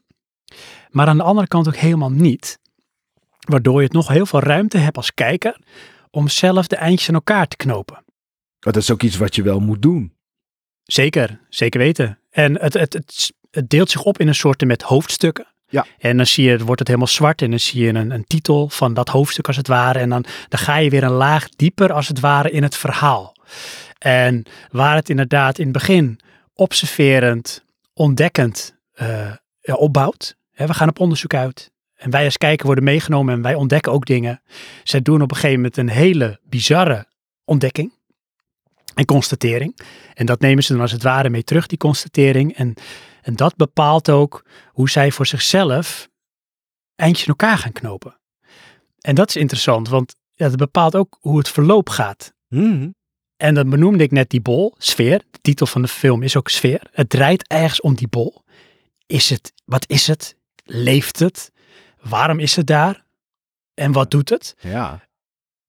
Maar 0.90 1.08
aan 1.08 1.18
de 1.18 1.24
andere 1.24 1.48
kant 1.48 1.68
ook 1.68 1.76
helemaal 1.76 2.12
niet. 2.12 2.60
Waardoor 3.46 3.78
je 3.78 3.86
het 3.86 3.94
nog 3.94 4.08
heel 4.08 4.26
veel 4.26 4.40
ruimte 4.40 4.78
hebt 4.78 4.98
als 4.98 5.14
kijker 5.14 5.58
om 6.10 6.28
zelf 6.28 6.68
de 6.68 6.76
eindjes 6.76 7.10
aan 7.10 7.16
elkaar 7.16 7.48
te 7.48 7.56
knopen. 7.56 8.04
Dat 8.60 8.76
is 8.76 8.92
ook 8.92 9.04
iets 9.04 9.18
wat 9.18 9.36
je 9.36 9.44
wel 9.44 9.60
moet 9.60 9.82
doen. 9.82 10.14
Zeker, 10.84 11.40
zeker 11.50 11.80
weten. 11.80 12.20
En 12.30 12.62
het, 12.62 12.74
het, 12.74 12.94
het, 12.94 13.34
het 13.52 13.70
deelt 13.70 13.90
zich 13.90 14.04
op 14.04 14.20
in 14.20 14.28
een 14.28 14.36
soort 14.36 14.66
met 14.66 14.82
hoofdstukken. 14.82 15.48
Ja. 15.68 15.86
En 15.98 16.18
dan 16.18 16.26
zie 16.26 16.50
je, 16.50 16.58
wordt 16.58 16.80
het 16.80 16.88
helemaal 16.88 17.10
zwart 17.10 17.42
en 17.42 17.50
dan 17.50 17.60
zie 17.60 17.84
je 17.84 17.90
een, 17.90 18.12
een 18.12 18.26
titel 18.26 18.70
van 18.70 18.94
dat 18.94 19.10
hoofdstuk 19.10 19.48
als 19.48 19.58
het 19.58 19.68
ware. 19.68 20.00
En 20.00 20.10
dan, 20.10 20.26
dan 20.50 20.60
ga 20.60 20.78
je 20.78 20.90
weer 20.90 21.04
een 21.04 21.12
laag 21.12 21.50
dieper 21.50 21.94
als 21.94 22.08
het 22.08 22.20
ware 22.20 22.52
in 22.52 22.64
het 22.64 22.78
verhaal. 22.78 23.36
En 23.98 24.44
waar 24.72 24.96
het 24.96 25.10
inderdaad 25.10 25.58
in 25.58 25.64
het 25.64 25.74
begin 25.74 26.20
observerend, 26.54 27.64
ontdekkend 27.94 28.76
eh, 28.94 29.32
opbouwt. 29.62 30.36
Hè, 30.52 30.68
we 30.68 30.74
gaan 30.74 30.90
op 30.90 31.00
onderzoek 31.00 31.34
uit. 31.34 31.72
En 31.96 32.10
wij 32.10 32.26
als 32.26 32.38
kijker 32.38 32.66
worden 32.66 32.84
meegenomen 32.84 33.34
en 33.34 33.42
wij 33.42 33.56
ontdekken 33.56 33.92
ook 33.92 34.06
dingen. 34.06 34.42
Zij 34.84 35.02
doen 35.02 35.22
op 35.22 35.30
een 35.32 35.36
gegeven 35.36 35.56
moment 35.56 35.78
een 35.78 35.90
hele 35.90 36.40
bizarre 36.44 37.08
ontdekking 37.44 37.94
en 38.94 39.06
constatering. 39.06 39.80
En 40.14 40.26
dat 40.26 40.40
nemen 40.40 40.64
ze 40.64 40.72
dan 40.72 40.82
als 40.82 40.92
het 40.92 41.04
ware 41.04 41.30
mee 41.30 41.44
terug, 41.44 41.68
die 41.68 41.78
constatering. 41.78 42.56
En, 42.56 42.74
en 43.22 43.36
dat 43.36 43.56
bepaalt 43.56 44.10
ook 44.10 44.46
hoe 44.68 44.90
zij 44.90 45.12
voor 45.12 45.26
zichzelf 45.26 46.10
eindjes 46.96 47.28
in 47.28 47.34
elkaar 47.38 47.58
gaan 47.58 47.72
knopen. 47.72 48.20
En 49.00 49.16
dat 49.16 49.30
is 49.30 49.36
interessant, 49.36 49.90
want 49.90 50.16
ja, 50.32 50.50
dat 50.50 50.58
bepaalt 50.58 50.96
ook 50.96 51.18
hoe 51.20 51.38
het 51.38 51.50
verloop 51.50 51.90
gaat. 51.90 52.34
Mhm. 52.48 52.90
En 53.38 53.54
dan 53.54 53.70
benoemde 53.70 54.04
ik 54.04 54.12
net 54.12 54.30
die 54.30 54.42
bol, 54.42 54.76
sfeer. 54.78 55.22
De 55.32 55.40
titel 55.42 55.66
van 55.66 55.82
de 55.82 55.88
film 55.88 56.24
is 56.24 56.36
ook 56.36 56.50
sfeer. 56.50 56.82
Het 56.92 57.10
draait 57.10 57.48
ergens 57.48 57.82
om 57.82 57.96
die 57.96 58.08
bol. 58.08 58.44
Is 59.06 59.30
het, 59.30 59.54
wat 59.66 59.90
is 59.90 60.08
het? 60.08 60.36
Leeft 60.64 61.20
het? 61.20 61.52
Waarom 62.10 62.40
is 62.40 62.56
het 62.56 62.68
daar? 62.68 63.06
En 63.74 63.92
wat 63.92 64.12
doet 64.12 64.30
het? 64.30 64.56
Ja. 64.60 65.08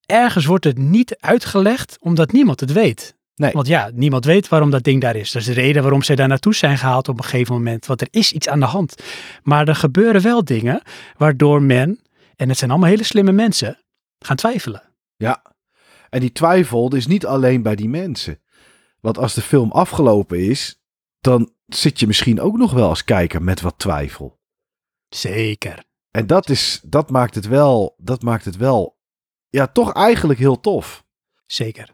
Ergens 0.07 0.45
wordt 0.45 0.65
het 0.65 0.79
niet 0.79 1.17
uitgelegd, 1.17 1.97
omdat 2.01 2.33
niemand 2.33 2.61
het 2.61 2.73
weet. 2.73 3.17
Nee. 3.35 3.53
Want 3.53 3.67
ja, 3.67 3.91
niemand 3.95 4.25
weet 4.25 4.49
waarom 4.49 4.71
dat 4.71 4.83
ding 4.83 5.01
daar 5.01 5.17
is. 5.17 5.33
Dat 5.33 5.43
is 5.43 5.49
de 5.49 5.55
reden 5.55 5.83
waarom 5.83 6.03
ze 6.03 6.15
daar 6.15 6.29
naartoe 6.29 6.55
zijn 6.55 6.79
gehaald 6.79 7.09
op 7.09 7.19
een 7.19 7.25
gegeven 7.25 7.55
moment. 7.55 7.87
Want 7.87 8.01
er 8.01 8.09
is 8.11 8.33
iets 8.33 8.49
aan 8.49 8.61
de 8.61 8.67
hand. 8.67 9.03
Maar 9.43 9.69
er 9.69 9.75
gebeuren 9.75 10.23
wel 10.23 10.45
dingen 10.45 10.83
waardoor 11.17 11.63
men, 11.63 12.01
en 12.37 12.49
het 12.49 12.59
zijn 12.59 12.71
allemaal 12.71 12.89
hele 12.89 13.03
slimme 13.03 13.33
mensen, 13.33 13.79
gaan 14.19 14.37
twijfelen. 14.37 14.83
Ja. 15.17 15.43
En 16.09 16.21
die 16.21 16.33
twijfel 16.33 16.95
is 16.95 17.07
niet 17.07 17.27
alleen 17.27 17.63
bij 17.63 17.77
die 17.77 17.89
mensen. 17.89 18.41
Want 19.01 19.19
als 19.19 19.35
de 19.35 19.43
film 19.43 19.71
afgelopen 19.71 20.39
is, 20.39 20.81
dan 21.21 21.53
zit 21.67 22.01
je 22.01 22.07
misschien 22.07 22.41
ook 22.41 22.57
nog 22.57 22.73
wel 22.73 22.89
als 22.89 23.05
kijker 23.05 23.43
met 23.43 23.61
wat 23.61 23.79
twijfel. 23.79 24.39
Zeker. 25.09 25.85
En 26.17 26.27
dat, 26.27 26.51
is, 26.51 26.81
dat 26.85 27.11
maakt 27.11 27.35
het 27.35 27.47
wel, 27.47 27.95
dat 27.99 28.23
maakt 28.23 28.45
het 28.45 28.57
wel, 28.57 28.97
ja, 29.49 29.67
toch 29.67 29.93
eigenlijk 29.93 30.39
heel 30.39 30.61
tof. 30.61 31.05
Zeker. 31.47 31.89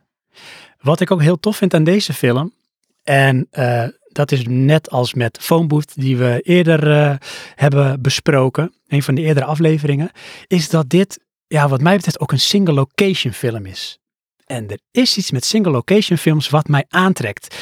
Wat 0.81 1.00
ik 1.00 1.11
ook 1.11 1.21
heel 1.21 1.41
tof 1.41 1.57
vind 1.57 1.75
aan 1.75 1.85
deze 1.85 2.12
film, 2.12 2.55
en 3.02 3.47
eh, 3.50 3.88
dat 4.09 4.33
is 4.33 4.43
net 4.47 4.91
als 4.91 5.14
met 5.14 5.38
Phone 5.41 5.67
Booth 5.67 5.95
die 5.95 6.17
we 6.17 6.41
eerder 6.43 6.91
eh, 6.91 7.17
hebben 7.55 8.02
besproken, 8.02 8.75
een 8.87 9.02
van 9.02 9.14
de 9.14 9.21
eerdere 9.21 9.47
afleveringen, 9.47 10.11
is 10.47 10.69
dat 10.69 10.91
dit, 10.91 11.21
ja, 11.47 11.69
wat 11.69 11.81
mij 11.81 11.97
betreft 11.97 12.21
ook 12.21 12.33
een 12.33 12.41
single 12.41 12.75
location 12.75 13.33
film 13.33 13.67
is. 13.67 13.99
En 14.47 14.71
er 14.71 14.81
is 14.91 15.17
iets 15.17 15.31
met 15.31 15.45
single 15.45 15.73
location 15.73 16.19
films 16.19 16.49
wat 16.49 16.69
mij 16.69 16.85
aantrekt. 16.88 17.57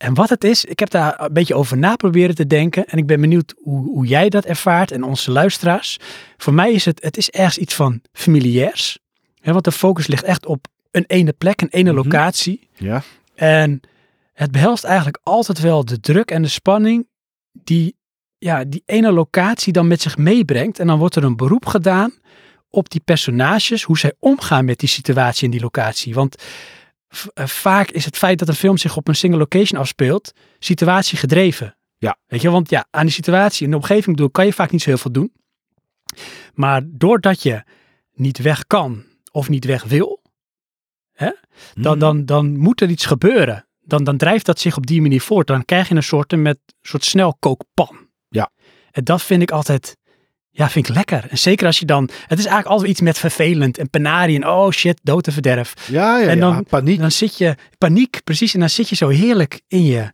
En 0.00 0.14
wat 0.14 0.28
het 0.28 0.44
is, 0.44 0.64
ik 0.64 0.78
heb 0.78 0.90
daar 0.90 1.20
een 1.20 1.32
beetje 1.32 1.54
over 1.54 1.78
na 1.78 1.96
proberen 1.96 2.34
te 2.34 2.46
denken. 2.46 2.86
En 2.86 2.98
ik 2.98 3.06
ben 3.06 3.20
benieuwd 3.20 3.54
hoe, 3.62 3.84
hoe 3.84 4.06
jij 4.06 4.28
dat 4.28 4.44
ervaart 4.44 4.90
en 4.92 5.02
onze 5.02 5.30
luisteraars. 5.30 5.98
Voor 6.36 6.54
mij 6.54 6.72
is 6.72 6.84
het, 6.84 7.02
het 7.02 7.16
is 7.16 7.30
ergens 7.30 7.58
iets 7.58 7.74
van 7.74 8.00
familiairs. 8.12 8.98
Hè, 9.40 9.52
want 9.52 9.64
de 9.64 9.72
focus 9.72 10.06
ligt 10.06 10.22
echt 10.24 10.46
op 10.46 10.66
een 10.90 11.04
ene 11.06 11.32
plek, 11.32 11.60
een 11.60 11.68
ene 11.68 11.92
Mhm. 11.92 12.02
locatie. 12.02 12.68
Ja. 12.74 13.02
En 13.34 13.80
het 14.32 14.50
behelst 14.50 14.84
eigenlijk 14.84 15.18
altijd 15.22 15.60
wel 15.60 15.84
de 15.84 16.00
druk 16.00 16.30
en 16.30 16.42
de 16.42 16.48
spanning 16.48 17.08
die 17.52 17.96
ja, 18.38 18.64
die 18.64 18.82
ene 18.86 19.12
locatie 19.12 19.72
dan 19.72 19.86
met 19.86 20.00
zich 20.02 20.16
meebrengt. 20.16 20.78
En 20.78 20.86
dan 20.86 20.98
wordt 20.98 21.16
er 21.16 21.24
een 21.24 21.36
beroep 21.36 21.66
gedaan 21.66 22.12
op 22.70 22.90
die 22.90 23.00
personages, 23.04 23.82
hoe 23.82 23.98
zij 23.98 24.12
omgaan 24.18 24.64
met 24.64 24.78
die 24.78 24.88
situatie 24.88 25.44
in 25.44 25.50
die 25.50 25.60
locatie. 25.60 26.14
Want 26.14 26.36
vaak 27.44 27.90
is 27.90 28.04
het 28.04 28.16
feit 28.16 28.38
dat 28.38 28.48
een 28.48 28.54
film 28.54 28.76
zich 28.78 28.96
op 28.96 29.08
een 29.08 29.14
single 29.16 29.38
location 29.38 29.80
afspeelt, 29.80 30.32
situatie 30.58 31.18
gedreven. 31.18 31.76
Ja. 31.98 32.18
Weet 32.26 32.42
je, 32.42 32.50
want 32.50 32.70
ja, 32.70 32.86
aan 32.90 33.04
die 33.04 33.14
situatie 33.14 33.64
in 33.64 33.70
de 33.70 33.76
omgeving 33.76 34.16
bedoel, 34.16 34.30
kan 34.30 34.46
je 34.46 34.52
vaak 34.52 34.70
niet 34.70 34.82
zo 34.82 34.88
heel 34.88 34.98
veel 34.98 35.12
doen. 35.12 35.32
Maar 36.54 36.82
doordat 36.86 37.42
je 37.42 37.62
niet 38.12 38.38
weg 38.38 38.66
kan 38.66 39.04
of 39.32 39.48
niet 39.48 39.64
weg 39.64 39.84
wil, 39.84 40.22
hè, 41.12 41.30
dan, 41.74 41.92
Mhm. 41.92 41.98
dan, 41.98 42.24
dan 42.24 42.56
moet 42.58 42.80
er 42.80 42.88
iets 42.90 43.06
gebeuren. 43.06 43.64
Dan, 43.80 44.04
dan 44.04 44.16
drijft 44.16 44.46
dat 44.46 44.60
zich 44.60 44.76
op 44.76 44.86
die 44.86 45.00
manier 45.02 45.20
voort. 45.20 45.46
Dan 45.46 45.64
krijg 45.64 45.88
je 45.88 45.94
een 45.94 46.02
soort, 46.02 46.36
met, 46.36 46.58
soort 46.82 47.04
snelkookpan. 47.04 48.08
Ja. 48.28 48.50
En 48.90 49.04
dat 49.04 49.22
vind 49.22 49.42
ik 49.42 49.50
altijd, 49.50 49.96
ja, 50.50 50.68
vind 50.70 50.88
ik 50.88 50.94
lekker. 50.94 51.26
En 51.30 51.38
zeker 51.38 51.66
als 51.66 51.78
je 51.78 51.86
dan, 51.86 52.02
het 52.26 52.38
is 52.38 52.44
eigenlijk 52.44 52.66
altijd 52.66 52.90
iets 52.90 53.00
met 53.00 53.18
vervelend 53.18 53.78
en 53.78 53.90
penarie 53.90 54.36
en 54.36 54.48
oh 54.48 54.70
shit, 54.70 55.00
dood 55.02 55.26
en 55.26 55.32
verderf. 55.32 55.74
Ja, 55.90 56.18
ja, 56.18 56.26
En 56.28 56.34
ja, 56.38 56.40
dan- 56.40 56.64
paniek. 56.64 56.98
Dan 57.00 57.10
zit 57.10 57.38
je, 57.38 57.54
paniek, 57.78 58.20
precies, 58.24 58.54
en 58.54 58.60
dan 58.60 58.70
zit 58.70 58.88
je 58.88 58.96
zo 58.96 59.08
heerlijk 59.08 59.60
in 59.68 59.84
je, 59.84 60.10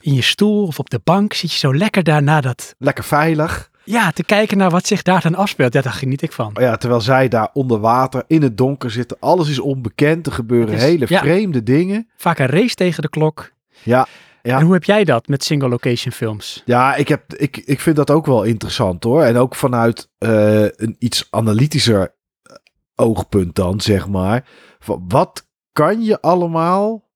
in 0.00 0.14
je 0.14 0.22
stoel 0.22 0.66
of 0.66 0.78
op 0.78 0.90
de 0.90 1.00
bank, 1.04 1.32
zit 1.32 1.52
je 1.52 1.58
zo 1.58 1.74
lekker 1.76 2.02
daar 2.02 2.22
naar 2.22 2.42
dat, 2.42 2.74
Lekker 2.78 3.04
veilig. 3.04 3.70
ja, 3.84 4.10
te 4.10 4.24
kijken 4.24 4.58
naar 4.58 4.70
wat 4.70 4.86
zich 4.86 5.02
daar 5.02 5.20
dan 5.20 5.34
afspeelt. 5.34 5.72
Ja, 5.72 5.80
daar 5.80 5.92
geniet 5.92 6.22
ik 6.22 6.32
van. 6.32 6.56
Oh 6.56 6.62
Ja, 6.62 6.76
terwijl 6.76 7.00
zij 7.00 7.28
daar 7.28 7.48
onder 7.52 7.78
water 7.80 8.22
in 8.26 8.42
het 8.42 8.56
donker 8.56 8.90
zitten. 8.90 9.16
Alles 9.20 9.48
is 9.48 9.58
onbekend. 9.58 10.26
Er 10.26 10.32
gebeuren 10.32 10.74
is- 10.74 10.82
hele 10.82 11.04
ja. 11.08 11.18
vreemde 11.20 11.62
dingen. 11.62 12.08
Vaak 12.16 12.38
een 12.38 12.46
race 12.46 12.74
tegen 12.74 13.02
de 13.02 13.08
klok. 13.08 13.50
Ja, 13.82 14.06
ja. 14.48 14.58
En 14.58 14.64
hoe 14.64 14.72
heb 14.72 14.84
jij 14.84 15.04
dat 15.04 15.28
met 15.28 15.44
single 15.44 15.68
location 15.68 16.12
films? 16.12 16.62
Ja, 16.64 16.94
ik, 16.94 17.08
heb, 17.08 17.34
ik, 17.34 17.56
ik 17.56 17.80
vind 17.80 17.96
dat 17.96 18.10
ook 18.10 18.26
wel 18.26 18.42
interessant 18.42 19.04
hoor. 19.04 19.22
En 19.22 19.36
ook 19.36 19.54
vanuit 19.54 20.10
eh, 20.18 20.62
een 20.62 20.96
iets 20.98 21.26
analytischer 21.30 22.14
eh, 22.42 22.56
oogpunt 22.94 23.54
dan, 23.54 23.80
zeg 23.80 24.08
maar. 24.08 24.48
Van 24.78 25.04
wat 25.08 25.48
kan 25.72 26.02
je 26.02 26.20
allemaal 26.20 27.08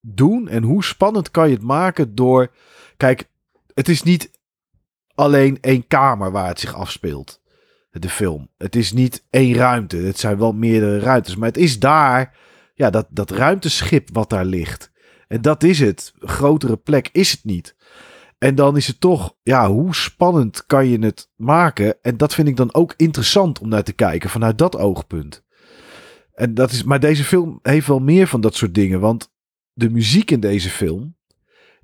doen 0.00 0.48
en 0.48 0.62
hoe 0.62 0.84
spannend 0.84 1.30
kan 1.30 1.48
je 1.48 1.54
het 1.54 1.62
maken 1.62 2.14
door... 2.14 2.52
Kijk, 2.96 3.28
het 3.74 3.88
is 3.88 4.02
niet 4.02 4.30
alleen 5.14 5.58
één 5.60 5.86
kamer 5.86 6.30
waar 6.30 6.48
het 6.48 6.60
zich 6.60 6.74
afspeelt, 6.74 7.40
de 7.90 8.08
film. 8.08 8.48
Het 8.58 8.76
is 8.76 8.92
niet 8.92 9.24
één 9.30 9.54
ruimte, 9.54 9.96
het 9.96 10.18
zijn 10.18 10.38
wel 10.38 10.52
meerdere 10.52 10.98
ruimtes. 10.98 11.36
Maar 11.36 11.48
het 11.48 11.56
is 11.56 11.78
daar, 11.78 12.36
ja, 12.74 12.90
dat, 12.90 13.06
dat 13.10 13.30
ruimteschip 13.30 14.08
wat 14.12 14.30
daar 14.30 14.44
ligt. 14.44 14.94
En 15.28 15.42
dat 15.42 15.62
is 15.62 15.80
het. 15.80 16.12
Een 16.18 16.28
grotere 16.28 16.76
plek 16.76 17.08
is 17.12 17.30
het 17.30 17.44
niet. 17.44 17.76
En 18.38 18.54
dan 18.54 18.76
is 18.76 18.86
het 18.86 19.00
toch, 19.00 19.36
ja, 19.42 19.70
hoe 19.70 19.94
spannend 19.94 20.66
kan 20.66 20.86
je 20.86 20.98
het 20.98 21.30
maken? 21.36 22.02
En 22.02 22.16
dat 22.16 22.34
vind 22.34 22.48
ik 22.48 22.56
dan 22.56 22.74
ook 22.74 22.94
interessant 22.96 23.58
om 23.58 23.68
naar 23.68 23.84
te 23.84 23.92
kijken 23.92 24.30
vanuit 24.30 24.58
dat 24.58 24.76
oogpunt. 24.76 25.44
En 26.32 26.54
dat 26.54 26.70
is, 26.70 26.82
maar 26.82 27.00
deze 27.00 27.24
film 27.24 27.58
heeft 27.62 27.86
wel 27.86 27.98
meer 27.98 28.26
van 28.26 28.40
dat 28.40 28.54
soort 28.54 28.74
dingen. 28.74 29.00
Want 29.00 29.32
de 29.72 29.90
muziek 29.90 30.30
in 30.30 30.40
deze 30.40 30.70
film, 30.70 31.16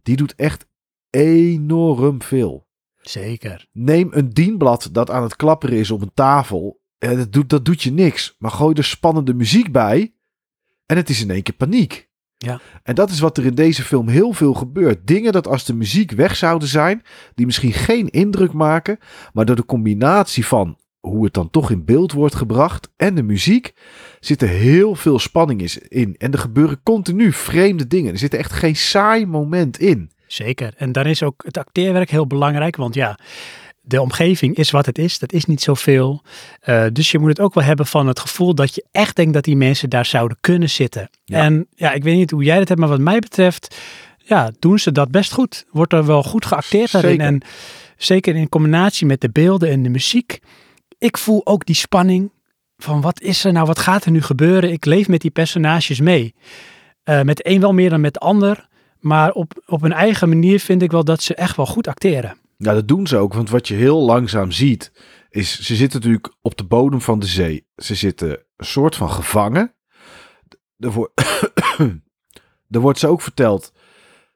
die 0.03 0.17
doet 0.17 0.35
echt 0.35 0.67
enorm 1.11 2.23
veel. 2.23 2.69
Zeker. 2.97 3.69
Neem 3.73 4.09
een 4.11 4.31
dienblad 4.31 4.89
dat 4.93 5.11
aan 5.11 5.23
het 5.23 5.37
klapperen 5.37 5.79
is 5.79 5.91
op 5.91 6.03
een 6.03 6.15
tafel. 6.15 6.81
En 6.99 7.17
dat 7.17 7.33
doet, 7.33 7.49
dat 7.49 7.65
doet 7.65 7.83
je 7.83 7.93
niks. 7.93 8.37
Maar 8.39 8.51
gooi 8.51 8.75
er 8.75 8.85
spannende 8.85 9.35
muziek 9.35 9.73
bij. 9.73 10.15
En 10.87 10.97
het 10.97 11.09
is 11.09 11.21
in 11.23 11.31
één 11.31 11.43
keer 11.43 11.55
paniek. 11.55 12.11
Ja. 12.45 12.61
En 12.83 12.95
dat 12.95 13.11
is 13.11 13.21
wat 13.21 13.37
er 13.37 13.45
in 13.45 13.55
deze 13.55 13.83
film 13.83 14.09
heel 14.09 14.33
veel 14.33 14.55
gebeurt. 14.55 15.07
Dingen 15.07 15.33
dat 15.33 15.47
als 15.47 15.65
de 15.65 15.75
muziek 15.75 16.11
weg 16.11 16.37
zouden 16.37 16.69
zijn, 16.69 17.03
die 17.35 17.47
misschien 17.47 17.73
geen 17.73 18.09
indruk 18.09 18.53
maken, 18.53 18.99
maar 19.33 19.45
door 19.45 19.57
de 19.57 19.65
combinatie 19.65 20.47
van 20.47 20.77
hoe 21.01 21.25
het 21.25 21.35
dan 21.35 21.51
toch 21.51 21.71
in 21.71 21.85
beeld 21.85 22.13
wordt 22.13 22.35
gebracht 22.35 22.91
en 22.97 23.15
de 23.15 23.23
muziek, 23.23 23.75
zit 24.21 24.43
er 24.43 24.49
heel 24.49 24.95
veel 24.95 25.19
spanning 25.19 25.73
in. 25.89 26.15
En 26.19 26.33
er 26.33 26.39
gebeuren 26.39 26.83
continu 26.83 27.33
vreemde 27.33 27.87
dingen. 27.87 28.13
Er 28.13 28.19
zit 28.19 28.35
echt 28.35 28.53
geen 28.53 28.77
saai 28.77 29.27
moment 29.27 29.79
in. 29.79 30.11
Zeker. 30.27 30.75
En 30.77 30.93
dan 30.93 31.07
is 31.07 31.23
ook 31.23 31.43
het 31.45 31.59
acteerwerk 31.59 32.11
heel 32.11 32.27
belangrijk, 32.27 32.77
want 32.77 32.95
ja, 32.95 33.19
de 33.85 34.01
omgeving 34.01 34.57
is 34.57 34.71
wat 34.71 34.87
het 34.87 34.99
is. 34.99 35.19
Dat 35.19 35.33
is 35.33 35.45
niet 35.45 35.63
zoveel. 35.63 36.23
Eh, 36.61 36.85
dus 36.93 37.11
je 37.11 37.19
moet 37.19 37.29
het 37.29 37.41
ook 37.41 37.55
wel 37.55 37.65
hebben 37.65 37.87
van 37.87 38.07
het 38.07 38.21
gevoel 38.21 38.55
dat 38.55 38.75
je 38.75 38.85
echt 38.91 39.17
denkt 39.17 39.33
dat 39.33 39.45
die 39.45 39.57
mensen 39.57 39.91
daar 39.91 40.07
zouden 40.07 40.37
kunnen 40.41 40.71
zitten. 40.71 41.11
Ja. 41.25 41.39
En 41.39 41.67
ja, 41.75 41.93
ik 41.93 42.03
weet 42.03 42.17
niet 42.17 42.31
hoe 42.31 42.45
jij 42.45 42.59
dat 42.59 42.69
hebt, 42.69 42.81
maar 42.81 42.89
wat 42.89 43.01
mij 43.01 43.19
betreft, 43.19 43.77
ja, 44.19 44.51
doen 44.59 44.79
ze 44.79 44.93
dat 44.93 45.11
best 45.11 45.33
goed. 45.33 45.67
Wordt 45.71 45.93
er 45.93 46.07
wel 46.07 46.23
goed 46.23 46.47
geacteerd 46.47 46.93
daarin. 46.93 47.11
Zeker. 47.11 47.27
En 47.27 47.41
zeker 47.97 48.37
in 48.37 48.49
combinatie 48.49 49.07
met 49.07 49.21
de 49.21 49.31
beelden 49.31 49.71
en 49.71 49.83
de 49.83 49.89
muziek. 49.89 50.41
Ik 50.99 51.19
voel 51.19 51.47
ook 51.47 51.67
die 51.67 51.77
spanning 51.77 52.31
van 52.77 53.01
wat 53.01 53.21
is 53.21 53.45
er 53.45 53.53
nou, 53.53 53.67
wat 53.67 53.79
gaat 53.79 54.05
er 54.05 54.11
nu 54.11 54.23
gebeuren? 54.23 54.73
Ik 54.73 54.85
leef 54.85 55.09
met 55.09 55.21
die 55.21 55.31
personages 55.31 56.01
mee. 56.01 56.35
Eh, 57.03 57.23
met 57.23 57.37
de 57.37 57.49
een 57.49 57.61
wel 57.61 57.73
meer 57.73 57.91
dan 57.91 58.01
met 58.01 58.15
de 58.15 58.21
ander. 58.21 58.69
Maar 58.99 59.33
op, 59.33 59.63
op 59.67 59.83
een 59.83 59.93
eigen 59.93 60.29
manier 60.29 60.61
vind 60.61 60.83
ik 60.83 60.91
wel 60.91 61.05
dat 61.05 61.23
ze 61.23 61.35
echt 61.35 61.57
wel 61.57 61.67
goed 61.67 61.89
acteren. 61.89 62.37
Ja, 62.63 62.75
dat 62.75 62.89
doen 62.89 63.07
ze 63.07 63.17
ook. 63.17 63.35
Want 63.35 63.51
wat 63.51 63.69
je 63.69 63.75
heel 63.75 64.03
langzaam 64.03 64.51
ziet, 64.51 64.93
is 65.31 65.61
ze 65.61 65.75
zitten 65.75 66.01
natuurlijk 66.01 66.35
op 66.41 66.57
de 66.57 66.65
bodem 66.65 67.01
van 67.01 67.19
de 67.19 67.27
zee. 67.27 67.67
Ze 67.77 67.95
zitten 67.95 68.31
een 68.57 68.67
soort 68.67 68.97
van 68.97 69.11
gevangen. 69.11 69.75
Er 70.79 70.93
wordt, 70.93 71.13
er 72.71 72.81
wordt 72.81 72.99
ze 72.99 73.07
ook 73.07 73.21
verteld, 73.21 73.73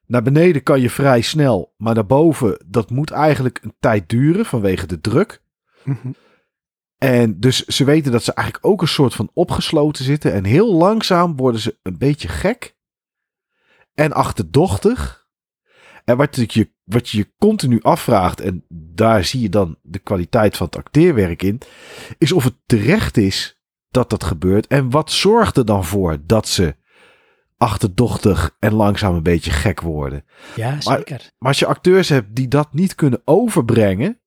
naar 0.07 0.23
beneden 0.23 0.63
kan 0.63 0.81
je 0.81 0.91
vrij 0.91 1.21
snel, 1.21 1.75
maar 1.77 1.95
naar 1.95 2.07
boven, 2.07 2.65
dat 2.67 2.91
moet 2.91 3.11
eigenlijk 3.11 3.61
een 3.63 3.75
tijd 3.81 4.09
duren 4.09 4.47
vanwege 4.47 4.87
de 4.87 5.01
druk. 5.01 5.43
En 6.99 7.41
dus 7.41 7.65
ze 7.65 7.85
weten 7.85 8.13
dat 8.13 8.23
ze 8.23 8.33
eigenlijk 8.33 8.67
ook 8.67 8.83
een 8.83 8.89
soort 8.89 9.15
van 9.15 9.31
opgesloten 9.33 10.05
zitten. 10.05 10.33
En 10.33 10.45
heel 10.45 10.75
langzaam 10.75 11.37
worden 11.37 11.61
ze 11.61 11.79
een 11.83 11.99
beetje 11.99 12.29
gek. 12.29 12.77
En 13.95 14.13
achterdochtig. 14.13 15.26
En 16.07 16.17
wat 16.17 16.53
je, 16.53 16.71
wat 16.85 17.09
je 17.09 17.19
je 17.19 17.33
continu 17.39 17.83
afvraagt, 17.83 18.41
en 18.41 18.65
daar 18.69 19.25
zie 19.25 19.41
je 19.41 19.49
dan 19.49 19.79
de 19.83 19.99
kwaliteit 19.99 20.57
van 20.57 20.67
het 20.67 20.77
acteerwerk 20.77 21.43
in, 21.43 21.61
is 22.19 22.33
of 22.33 22.45
het 22.45 22.55
terecht 22.67 23.17
is 23.17 23.61
dat 23.89 24.11
dat 24.11 24.25
gebeurt. 24.25 24.67
En 24.67 24.91
wat 24.91 25.11
zorgt 25.11 25.57
er 25.57 25.65
dan 25.65 25.85
voor 25.85 26.19
dat 26.27 26.49
ze 26.49 26.77
achterdochtig 27.57 28.57
en 28.59 28.75
langzaam 28.75 29.15
een 29.15 29.23
beetje 29.23 29.51
gek 29.51 29.81
worden. 29.81 30.25
Ja, 30.55 30.81
zeker. 30.81 31.31
Maar 31.39 31.49
als 31.49 31.59
je 31.59 31.67
acteurs 31.67 32.09
hebt 32.09 32.35
die 32.35 32.49
dat 32.49 32.73
niet 32.73 32.95
kunnen 32.95 33.23
overbrengen, 33.25 34.21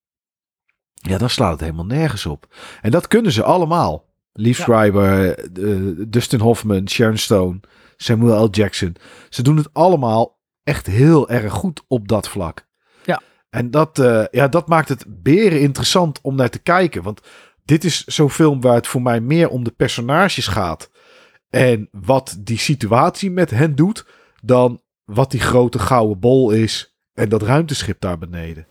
ja, 0.94 1.18
dan 1.18 1.30
slaat 1.30 1.52
het 1.52 1.60
helemaal 1.60 1.86
nergens 1.86 2.26
op. 2.26 2.56
En 2.82 2.92
dat 2.92 3.08
kunnen 3.08 3.32
ze 3.32 3.44
allemaal. 3.44 4.08
Lief 4.34 4.58
Ja. 4.58 4.64
Schreiber, 4.64 5.38
eh, 5.38 6.06
Dustin 6.08 6.40
Hoffman, 6.40 6.90
Sharon 6.90 7.18
Stone, 7.18 7.60
Samuel 7.98 8.44
L. 8.44 8.50
Jackson. 8.50 8.96
Ze 9.30 9.42
doen 9.42 9.58
het 9.58 9.74
allemaal 9.74 10.39
echt 10.70 10.88
heel 10.88 11.30
erg 11.30 11.54
goed 11.54 11.84
op 11.88 12.08
dat 12.08 12.30
vlak. 12.30 12.68
Ja. 13.06 13.22
En 13.50 13.72
dat, 13.72 14.00
eh, 14.00 14.26
ja, 14.32 14.48
dat 14.48 14.68
maakt 14.68 14.90
het 14.90 15.06
beren 15.08 15.62
interessant 15.62 16.20
om 16.22 16.36
naar 16.36 16.50
te 16.50 16.60
kijken. 16.60 17.04
Want 17.04 17.22
dit 17.66 17.84
is 17.84 18.04
zo'n 18.04 18.30
film 18.30 18.62
waar 18.62 18.76
het 18.76 18.88
voor 18.88 19.02
mij 19.02 19.20
meer 19.20 19.50
om 19.50 19.64
de 19.64 19.72
personages 19.72 20.48
gaat. 20.48 20.90
en 21.50 21.90
wat 21.92 22.38
die 22.40 22.58
situatie 22.58 23.32
met 23.32 23.50
hen 23.50 23.76
doet, 23.76 24.06
dan 24.42 24.82
wat 25.06 25.32
die 25.32 25.40
grote 25.40 25.80
gouden 25.80 26.20
bol 26.20 26.52
is 26.52 26.96
en 27.14 27.30
dat 27.30 27.42
ruimteschip 27.42 28.02
daar 28.02 28.18
beneden. 28.18 28.68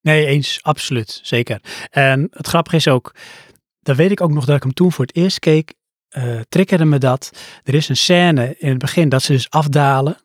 Nee, 0.00 0.26
eens, 0.26 0.58
absoluut, 0.62 1.20
zeker. 1.22 1.60
En 1.90 2.28
het 2.30 2.46
grappige 2.46 2.76
is 2.76 2.88
ook, 2.88 3.14
dan 3.80 3.96
weet 3.96 4.10
ik 4.10 4.20
ook 4.20 4.32
nog 4.32 4.44
dat 4.44 4.56
ik 4.56 4.62
hem 4.62 4.72
toen 4.72 4.92
voor 4.92 5.04
het 5.04 5.16
eerst 5.16 5.38
keek, 5.38 5.74
uh, 6.16 6.40
triggerde 6.48 6.84
me 6.84 6.98
dat. 6.98 7.30
Er 7.64 7.74
is 7.74 7.88
een 7.88 7.96
scène 7.96 8.54
in 8.58 8.68
het 8.68 8.78
begin 8.78 9.08
dat 9.08 9.22
ze 9.22 9.32
dus 9.32 9.50
afdalen. 9.50 10.16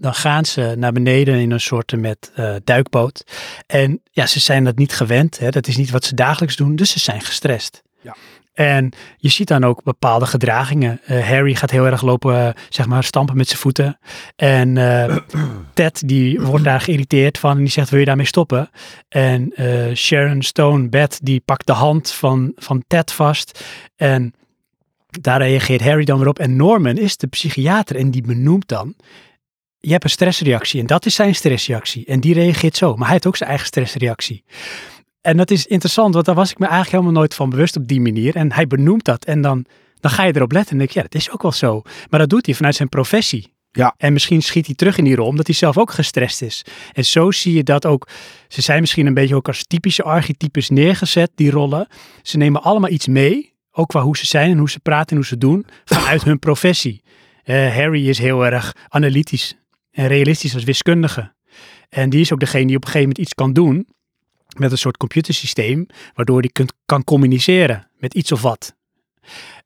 Dan 0.00 0.14
gaan 0.14 0.44
ze 0.44 0.74
naar 0.76 0.92
beneden 0.92 1.34
in 1.34 1.50
een 1.50 1.60
soort 1.60 1.96
met 1.96 2.32
uh, 2.38 2.54
duikboot. 2.64 3.24
En 3.66 4.00
ja, 4.10 4.26
ze 4.26 4.40
zijn 4.40 4.64
dat 4.64 4.76
niet 4.76 4.92
gewend. 4.92 5.38
Hè? 5.38 5.50
Dat 5.50 5.66
is 5.66 5.76
niet 5.76 5.90
wat 5.90 6.04
ze 6.04 6.14
dagelijks 6.14 6.56
doen, 6.56 6.76
dus 6.76 6.90
ze 6.90 6.98
zijn 6.98 7.20
gestrest. 7.20 7.82
Ja. 8.00 8.16
En 8.54 8.92
je 9.16 9.28
ziet 9.28 9.48
dan 9.48 9.64
ook 9.64 9.82
bepaalde 9.82 10.26
gedragingen. 10.26 11.00
Uh, 11.10 11.28
Harry 11.28 11.54
gaat 11.54 11.70
heel 11.70 11.86
erg 11.86 12.02
lopen, 12.02 12.34
uh, 12.34 12.48
zeg 12.68 12.86
maar, 12.86 13.04
stampen 13.04 13.36
met 13.36 13.46
zijn 13.46 13.58
voeten. 13.58 13.98
En 14.36 14.76
uh, 14.76 15.16
Ted, 15.74 16.02
die 16.08 16.40
wordt 16.40 16.64
daar 16.64 16.80
geïrriteerd 16.80 17.38
van 17.38 17.50
en 17.50 17.58
die 17.58 17.68
zegt, 17.68 17.90
wil 17.90 17.98
je 17.98 18.04
daarmee 18.04 18.26
stoppen? 18.26 18.70
En 19.08 19.52
Sharon 19.94 20.42
Stone, 20.42 20.88
Beth, 20.88 21.18
die 21.22 21.42
pakt 21.44 21.66
de 21.66 21.72
hand 21.72 22.10
van, 22.10 22.52
van 22.56 22.84
Ted 22.86 23.12
vast. 23.12 23.64
En 23.96 24.34
daar 25.10 25.42
reageert 25.42 25.82
Harry 25.82 26.04
dan 26.04 26.18
weer 26.18 26.28
op. 26.28 26.38
En 26.38 26.56
Norman 26.56 26.96
is 26.96 27.16
de 27.16 27.26
psychiater 27.26 27.96
en 27.96 28.10
die 28.10 28.22
benoemt 28.22 28.68
dan, 28.68 28.94
je 29.80 29.92
hebt 29.92 30.04
een 30.04 30.10
stressreactie 30.10 30.80
en 30.80 30.86
dat 30.86 31.06
is 31.06 31.14
zijn 31.14 31.34
stressreactie. 31.34 32.06
En 32.06 32.20
die 32.20 32.34
reageert 32.34 32.76
zo, 32.76 32.94
maar 32.94 33.04
hij 33.04 33.12
heeft 33.12 33.26
ook 33.26 33.36
zijn 33.36 33.48
eigen 33.48 33.66
stressreactie. 33.66 34.44
En 35.20 35.36
dat 35.36 35.50
is 35.50 35.66
interessant, 35.66 36.14
want 36.14 36.26
daar 36.26 36.34
was 36.34 36.50
ik 36.50 36.58
me 36.58 36.66
eigenlijk 36.66 36.96
helemaal 36.96 37.20
nooit 37.20 37.34
van 37.34 37.50
bewust 37.50 37.76
op 37.76 37.88
die 37.88 38.00
manier. 38.00 38.36
En 38.36 38.52
hij 38.52 38.66
benoemt 38.66 39.04
dat 39.04 39.24
en 39.24 39.40
dan, 39.40 39.64
dan 40.00 40.10
ga 40.10 40.24
je 40.24 40.36
erop 40.36 40.52
letten 40.52 40.72
en 40.72 40.78
denk 40.78 40.90
je, 40.90 40.98
ja, 40.98 41.04
dat 41.10 41.14
is 41.14 41.30
ook 41.30 41.42
wel 41.42 41.52
zo. 41.52 41.82
Maar 42.10 42.20
dat 42.20 42.28
doet 42.28 42.46
hij 42.46 42.54
vanuit 42.54 42.74
zijn 42.74 42.88
professie. 42.88 43.52
Ja. 43.72 43.94
En 43.96 44.12
misschien 44.12 44.42
schiet 44.42 44.66
hij 44.66 44.74
terug 44.74 44.98
in 44.98 45.04
die 45.04 45.16
rol, 45.16 45.26
omdat 45.26 45.46
hij 45.46 45.54
zelf 45.54 45.78
ook 45.78 45.90
gestrest 45.90 46.42
is. 46.42 46.64
En 46.92 47.04
zo 47.04 47.30
zie 47.30 47.54
je 47.54 47.62
dat 47.62 47.86
ook. 47.86 48.08
Ze 48.48 48.60
zijn 48.60 48.80
misschien 48.80 49.06
een 49.06 49.14
beetje 49.14 49.34
ook 49.34 49.46
als 49.46 49.64
typische 49.66 50.02
archetypes 50.02 50.68
neergezet, 50.68 51.30
die 51.34 51.50
rollen. 51.50 51.86
Ze 52.22 52.36
nemen 52.36 52.62
allemaal 52.62 52.90
iets 52.90 53.06
mee, 53.06 53.54
ook 53.70 53.88
qua 53.88 54.02
hoe 54.02 54.16
ze 54.16 54.26
zijn 54.26 54.50
en 54.50 54.58
hoe 54.58 54.70
ze 54.70 54.80
praten 54.80 55.10
en 55.10 55.16
hoe 55.16 55.26
ze 55.26 55.38
doen, 55.38 55.66
vanuit 55.84 56.24
hun 56.24 56.38
professie. 56.38 57.02
Uh, 57.44 57.74
Harry 57.74 58.08
is 58.08 58.18
heel 58.18 58.46
erg 58.46 58.74
analytisch 58.88 59.59
en 59.90 60.06
realistisch 60.06 60.54
als 60.54 60.64
wiskundige. 60.64 61.32
En 61.88 62.10
die 62.10 62.20
is 62.20 62.32
ook 62.32 62.40
degene 62.40 62.66
die 62.66 62.76
op 62.76 62.84
een 62.84 62.90
gegeven 62.90 63.08
moment 63.08 63.26
iets 63.26 63.34
kan 63.34 63.52
doen 63.52 63.88
met 64.56 64.70
een 64.70 64.78
soort 64.78 64.96
computersysteem, 64.96 65.86
waardoor 66.14 66.42
die 66.42 66.52
kunt, 66.52 66.72
kan 66.86 67.04
communiceren 67.04 67.90
met 67.98 68.14
iets 68.14 68.32
of 68.32 68.42
wat. 68.42 68.74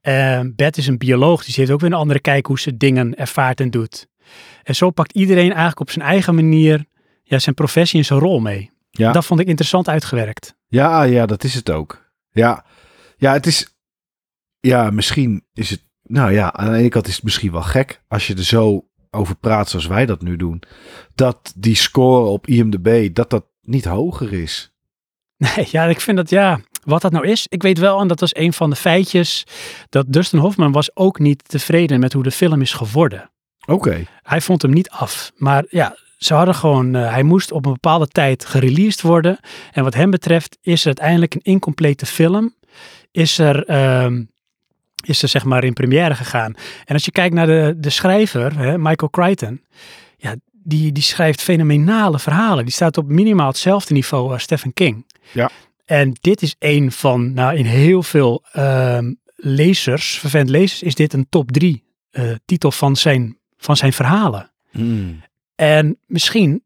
Uh, 0.02 0.40
Beth 0.56 0.76
is 0.76 0.86
een 0.86 0.98
bioloog, 0.98 1.44
dus 1.44 1.46
die 1.46 1.56
heeft 1.56 1.70
ook 1.70 1.80
weer 1.80 1.90
een 1.90 1.96
andere 1.96 2.20
kijk 2.20 2.46
hoe 2.46 2.58
ze 2.58 2.76
dingen 2.76 3.14
ervaart 3.14 3.60
en 3.60 3.70
doet. 3.70 4.08
En 4.62 4.74
zo 4.74 4.90
pakt 4.90 5.12
iedereen 5.12 5.48
eigenlijk 5.48 5.80
op 5.80 5.90
zijn 5.90 6.04
eigen 6.04 6.34
manier 6.34 6.84
ja, 7.22 7.38
zijn 7.38 7.54
professie 7.54 7.98
en 7.98 8.04
zijn 8.04 8.18
rol 8.18 8.40
mee. 8.40 8.70
Ja. 8.90 9.12
Dat 9.12 9.24
vond 9.26 9.40
ik 9.40 9.46
interessant 9.46 9.88
uitgewerkt. 9.88 10.54
Ja, 10.66 11.02
ja, 11.02 11.26
dat 11.26 11.44
is 11.44 11.54
het 11.54 11.70
ook. 11.70 12.12
Ja, 12.30 12.64
ja 13.16 13.32
het 13.32 13.46
is. 13.46 13.74
Ja, 14.60 14.90
misschien 14.90 15.46
is 15.52 15.70
het. 15.70 15.82
Nou 16.02 16.32
ja, 16.32 16.52
aan 16.52 16.72
de 16.72 16.78
ene 16.78 16.88
kant 16.88 17.06
is 17.06 17.14
het 17.14 17.24
misschien 17.24 17.52
wel 17.52 17.62
gek 17.62 18.02
als 18.08 18.26
je 18.26 18.34
er 18.34 18.44
zo 18.44 18.88
over 19.14 19.36
praat 19.36 19.68
zoals 19.68 19.86
wij 19.86 20.06
dat 20.06 20.22
nu 20.22 20.36
doen. 20.36 20.62
Dat 21.14 21.52
die 21.56 21.76
score 21.76 22.26
op 22.26 22.46
IMDb, 22.46 23.14
dat 23.14 23.30
dat 23.30 23.44
niet 23.62 23.84
hoger 23.84 24.32
is. 24.32 24.72
Nee, 25.36 25.68
ja, 25.70 25.84
ik 25.84 26.00
vind 26.00 26.16
dat 26.16 26.30
ja, 26.30 26.60
wat 26.84 27.02
dat 27.02 27.12
nou 27.12 27.26
is. 27.26 27.46
Ik 27.48 27.62
weet 27.62 27.78
wel, 27.78 28.00
en 28.00 28.08
dat 28.08 28.20
was 28.20 28.36
een 28.36 28.52
van 28.52 28.70
de 28.70 28.76
feitjes, 28.76 29.46
dat 29.88 30.04
Dustin 30.08 30.38
Hoffman 30.38 30.72
was 30.72 30.96
ook 30.96 31.18
niet 31.18 31.48
tevreden 31.48 32.00
met 32.00 32.12
hoe 32.12 32.22
de 32.22 32.30
film 32.30 32.60
is 32.60 32.72
geworden. 32.72 33.30
Oké. 33.66 33.72
Okay. 33.72 34.06
Hij 34.22 34.40
vond 34.40 34.62
hem 34.62 34.70
niet 34.70 34.90
af. 34.90 35.32
Maar 35.36 35.64
ja, 35.68 35.96
ze 36.16 36.34
hadden 36.34 36.54
gewoon, 36.54 36.96
uh, 36.96 37.10
hij 37.10 37.22
moest 37.22 37.52
op 37.52 37.66
een 37.66 37.72
bepaalde 37.72 38.06
tijd 38.06 38.44
gereleased 38.44 39.00
worden. 39.00 39.38
En 39.72 39.84
wat 39.84 39.94
hem 39.94 40.10
betreft 40.10 40.58
is 40.60 40.80
er 40.80 40.86
uiteindelijk 40.86 41.34
een 41.34 41.42
incomplete 41.42 42.06
film. 42.06 42.54
Is 43.10 43.38
er, 43.38 43.70
uh, 43.70 44.20
is 45.04 45.22
er 45.22 45.28
zeg 45.28 45.44
maar 45.44 45.64
in 45.64 45.72
première 45.72 46.14
gegaan. 46.14 46.54
En 46.84 46.94
als 46.94 47.04
je 47.04 47.10
kijkt 47.10 47.34
naar 47.34 47.46
de, 47.46 47.74
de 47.76 47.90
schrijver, 47.90 48.58
hè, 48.58 48.78
Michael 48.78 49.10
Crichton. 49.10 49.62
Ja, 50.16 50.36
die, 50.52 50.92
die 50.92 51.02
schrijft 51.02 51.42
fenomenale 51.42 52.18
verhalen. 52.18 52.64
Die 52.64 52.74
staat 52.74 52.98
op 52.98 53.08
minimaal 53.08 53.48
hetzelfde 53.48 53.94
niveau 53.94 54.32
als 54.32 54.42
Stephen 54.42 54.72
King. 54.72 55.06
Ja. 55.32 55.50
En 55.84 56.12
dit 56.20 56.42
is 56.42 56.56
een 56.58 56.92
van, 56.92 57.32
nou 57.32 57.56
in 57.56 57.64
heel 57.64 58.02
veel 58.02 58.44
uh, 58.56 58.98
lezers, 59.36 60.18
vervent 60.18 60.48
lezers, 60.48 60.82
is 60.82 60.94
dit 60.94 61.12
een 61.12 61.26
top 61.28 61.52
drie 61.52 61.84
uh, 62.10 62.34
titel 62.44 62.70
van 62.70 62.96
zijn, 62.96 63.38
van 63.56 63.76
zijn 63.76 63.92
verhalen. 63.92 64.52
Mm. 64.72 65.22
En 65.54 65.98
misschien, 66.06 66.64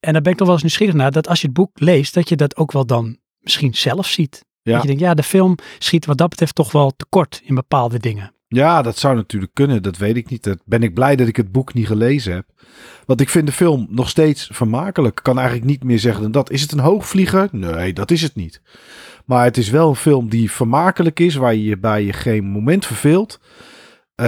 en 0.00 0.12
daar 0.12 0.22
ben 0.22 0.32
ik 0.32 0.38
nog 0.38 0.46
wel 0.46 0.56
eens 0.56 0.62
nieuwsgierig 0.62 0.94
naar, 0.94 1.12
dat 1.12 1.28
als 1.28 1.40
je 1.40 1.46
het 1.46 1.56
boek 1.56 1.80
leest, 1.80 2.14
dat 2.14 2.28
je 2.28 2.36
dat 2.36 2.56
ook 2.56 2.72
wel 2.72 2.86
dan 2.86 3.18
misschien 3.40 3.74
zelf 3.74 4.06
ziet. 4.06 4.44
Ja. 4.66 4.72
Dat 4.72 4.82
je 4.82 4.88
denkt, 4.88 5.02
ja, 5.02 5.14
de 5.14 5.22
film 5.22 5.56
schiet 5.78 6.06
wat 6.06 6.18
dat 6.18 6.28
betreft 6.28 6.54
toch 6.54 6.72
wel 6.72 6.92
tekort 6.96 7.40
in 7.44 7.54
bepaalde 7.54 7.98
dingen. 7.98 8.32
Ja, 8.48 8.82
dat 8.82 8.98
zou 8.98 9.14
natuurlijk 9.14 9.54
kunnen. 9.54 9.82
Dat 9.82 9.96
weet 9.96 10.16
ik 10.16 10.30
niet. 10.30 10.42
Dat 10.42 10.58
ben 10.64 10.82
ik 10.82 10.94
blij 10.94 11.16
dat 11.16 11.28
ik 11.28 11.36
het 11.36 11.52
boek 11.52 11.74
niet 11.74 11.86
gelezen 11.86 12.34
heb. 12.34 12.46
Want 13.06 13.20
ik 13.20 13.28
vind 13.28 13.46
de 13.46 13.52
film 13.52 13.86
nog 13.90 14.08
steeds 14.08 14.50
vermakelijk. 14.52 15.18
Ik 15.18 15.24
kan 15.24 15.38
eigenlijk 15.38 15.68
niet 15.68 15.84
meer 15.84 15.98
zeggen 15.98 16.22
dan 16.22 16.32
dat. 16.32 16.50
Is 16.50 16.62
het 16.62 16.72
een 16.72 16.78
hoogvlieger? 16.78 17.48
Nee, 17.52 17.92
dat 17.92 18.10
is 18.10 18.22
het 18.22 18.34
niet. 18.34 18.60
Maar 19.24 19.44
het 19.44 19.56
is 19.56 19.70
wel 19.70 19.88
een 19.88 19.96
film 19.96 20.28
die 20.28 20.50
vermakelijk 20.50 21.20
is, 21.20 21.34
waar 21.34 21.54
je 21.54 21.64
je 21.64 21.78
bij 21.78 22.04
je 22.04 22.12
geen 22.12 22.44
moment 22.44 22.86
verveelt. 22.86 23.40
Uh, 24.16 24.26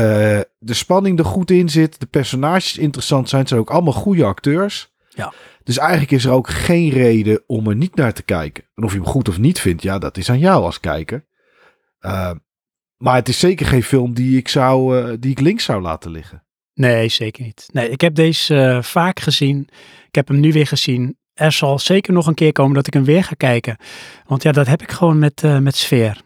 de 0.59 0.75
spanning 0.75 1.19
er 1.19 1.25
goed 1.25 1.51
in 1.51 1.69
zit. 1.69 2.01
De 2.01 2.07
personages 2.07 2.79
interessant 2.79 3.29
zijn. 3.29 3.41
Het 3.41 3.51
zijn 3.51 3.61
ook 3.61 3.71
allemaal 3.71 3.93
goede 3.93 4.25
acteurs. 4.25 4.93
Ja. 5.19 5.33
Dus 5.65 5.79
eigenlijk 5.79 6.11
is 6.11 6.25
er 6.25 6.33
ook 6.33 6.49
geen 6.49 6.91
reden 6.91 7.43
om 7.47 7.69
er 7.69 7.77
niet 7.77 7.95
naar 7.95 8.13
te 8.13 8.23
kijken. 8.23 8.65
En 8.75 8.85
of 8.85 8.93
je 8.93 8.99
hem 8.99 9.07
goed 9.07 9.29
of 9.29 9.39
niet 9.39 9.61
vindt, 9.61 9.83
ja, 9.83 9.99
dat 9.99 10.17
is 10.17 10.31
aan 10.31 10.39
jou 10.39 10.65
als 10.65 10.81
kijker. 10.81 11.27
Uh, 12.01 12.31
maar 12.97 13.15
het 13.15 13.29
is 13.29 13.39
zeker 13.39 13.67
geen 13.67 13.83
film 13.83 14.15
die 14.15 14.37
ik, 14.37 14.49
zou, 14.49 14.99
uh, 14.99 15.15
die 15.21 15.31
ik 15.31 15.41
links 15.41 15.65
zou 15.65 15.83
laten 15.83 16.11
liggen. 16.11 16.45
Nee, 16.75 17.09
zeker 17.09 17.45
niet. 17.45 17.69
Nee, 17.73 17.91
ik 17.91 18.01
heb 18.01 18.15
deze 18.15 18.55
uh, 18.55 18.83
vaak 18.83 19.21
gezien. 19.21 19.69
Ik 20.07 20.15
heb 20.15 20.29
hem 20.29 20.41
nu 20.41 20.53
weer 20.53 20.67
gezien. 20.67 21.19
Er 21.35 21.53
zal 21.53 21.79
zeker 21.79 22.13
nog 22.13 22.27
een 22.27 22.35
keer 22.35 22.53
komen 22.53 22.75
dat 22.75 22.87
ik 22.87 22.95
hem 22.95 23.05
weer 23.05 23.25
ga 23.25 23.35
kijken. 23.35 23.77
Want 24.27 24.43
ja, 24.43 24.53
dat 24.53 24.67
heb 24.67 24.83
ik 24.83 24.91
gewoon 24.91 25.19
met, 25.19 25.43
uh, 25.43 25.59
met 25.59 25.77
sfeer. 25.77 26.21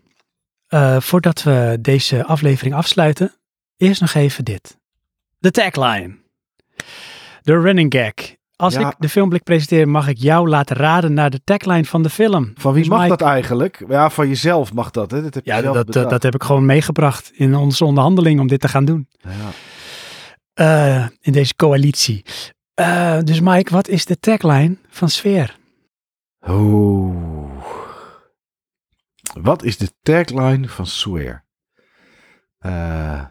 voordat 0.98 1.42
we 1.42 1.78
deze 1.81 2.24
aflevering 2.24 2.74
afsluiten, 2.74 3.35
eerst 3.76 4.00
nog 4.00 4.14
even 4.14 4.44
dit. 4.44 4.78
De 5.38 5.50
tagline. 5.50 6.16
De 7.42 7.61
running 7.61 7.94
gag. 7.94 8.40
Als 8.62 8.75
Ja. 8.75 8.88
ik 8.88 8.94
de 8.98 9.09
filmblik 9.09 9.42
presenteer, 9.42 9.88
mag 9.88 10.09
ik 10.09 10.18
jou 10.18 10.48
laten 10.48 10.77
raden 10.77 11.12
naar 11.14 11.31
de 11.31 11.40
tagline 11.44 11.85
van 11.85 12.03
de 12.03 12.11
film. 12.11 12.53
Van 12.55 12.72
wie 12.72 12.83
Dus 12.83 12.92
mag 12.92 13.09
dat 13.09 13.20
eigenlijk? 13.20 13.85
Ja, 13.88 14.11
van 14.11 14.29
jezelf 14.29 14.72
mag 14.72 14.90
dat. 14.90 15.11
Hè? 15.11 15.22
Dat 15.22 15.35
heb 15.35 15.44
Ja, 15.44 15.61
dat, 15.61 15.92
dat 15.92 16.22
heb 16.22 16.35
ik 16.35 16.42
gewoon 16.42 16.66
meegebracht 16.66 17.31
in 17.35 17.55
onze 17.55 17.85
onderhandeling 17.85 18.40
om 18.40 18.46
dit 18.46 18.61
te 18.61 18.68
gaan 18.68 18.85
doen. 18.85 19.09
Ja. 19.18 19.31
Eh, 20.55 21.07
in 21.20 21.33
deze 21.33 21.55
coalitie. 21.57 22.25
Eh, 22.75 23.18
dus 23.25 23.40
Mike, 23.40 23.72
wat 23.72 23.88
is 23.88 24.05
de 24.05 24.18
tagline 24.18 24.77
van 24.88 25.09
Sfeer? 25.09 25.57
Oeh. 26.48 27.64
Wat 29.40 29.62
is 29.62 29.77
de 29.77 29.88
tagline 30.03 30.68
van 30.68 30.87
Swear? 30.87 31.44
Eh, 32.59 33.25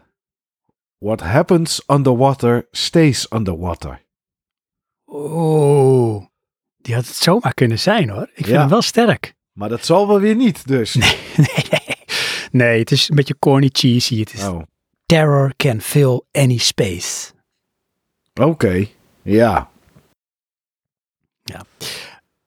what 0.98 1.20
happens 1.20 1.82
underwater 1.86 2.66
stays 2.70 3.26
underwater. 3.30 4.00
Oeh, 5.14 6.24
die 6.76 6.94
had 6.94 7.06
het 7.06 7.14
zomaar 7.16 7.54
kunnen 7.54 7.78
zijn 7.78 8.08
hoor. 8.10 8.22
Ik 8.22 8.30
vind 8.34 8.46
Ja. 8.48 8.58
hem 8.60 8.68
wel 8.68 8.82
sterk. 8.82 9.34
Maar 9.52 9.68
dat 9.68 9.84
zal 9.84 10.08
wel 10.08 10.20
weer 10.20 10.34
niet, 10.34 10.66
dus. 10.66 10.94
nee, 10.94 11.16
nee. 11.36 11.96
nee, 12.50 12.78
het 12.78 12.90
is 12.90 13.08
een 13.08 13.16
beetje 13.16 13.38
corny 13.38 13.68
cheesy. 13.72 14.18
Het 14.20 14.32
is 14.32 14.42
Oh, 14.44 14.62
Terror 15.06 15.52
can 15.56 15.80
fill 15.80 16.20
any 16.32 16.56
space. 16.56 17.32
oké. 18.40 18.86
Ja. 19.22 19.70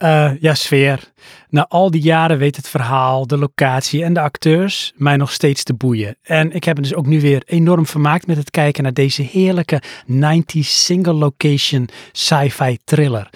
Eh, 0.05 0.31
ja, 0.39 0.53
sfeer. 0.53 1.11
Na 1.49 1.65
al 1.67 1.91
die 1.91 2.01
jaren 2.01 2.37
weet 2.37 2.55
het 2.55 2.67
verhaal, 2.67 3.27
de 3.27 3.37
locatie 3.37 4.03
en 4.03 4.13
de 4.13 4.19
acteurs 4.19 4.93
mij 4.95 5.17
nog 5.17 5.31
steeds 5.31 5.63
te 5.63 5.73
boeien. 5.73 6.17
En 6.23 6.51
ik 6.51 6.63
heb 6.63 6.75
me 6.75 6.81
dus 6.81 6.93
ook 6.93 7.05
nu 7.05 7.21
weer 7.21 7.43
enorm 7.45 7.85
vermaakt 7.85 8.27
met 8.27 8.37
het 8.37 8.51
kijken 8.51 8.83
naar 8.83 8.93
deze 8.93 9.21
heerlijke 9.21 9.81
90s 10.11 10.59
single 10.59 11.13
location 11.13 11.89
sci-fi 12.11 12.77
thriller. 12.83 13.29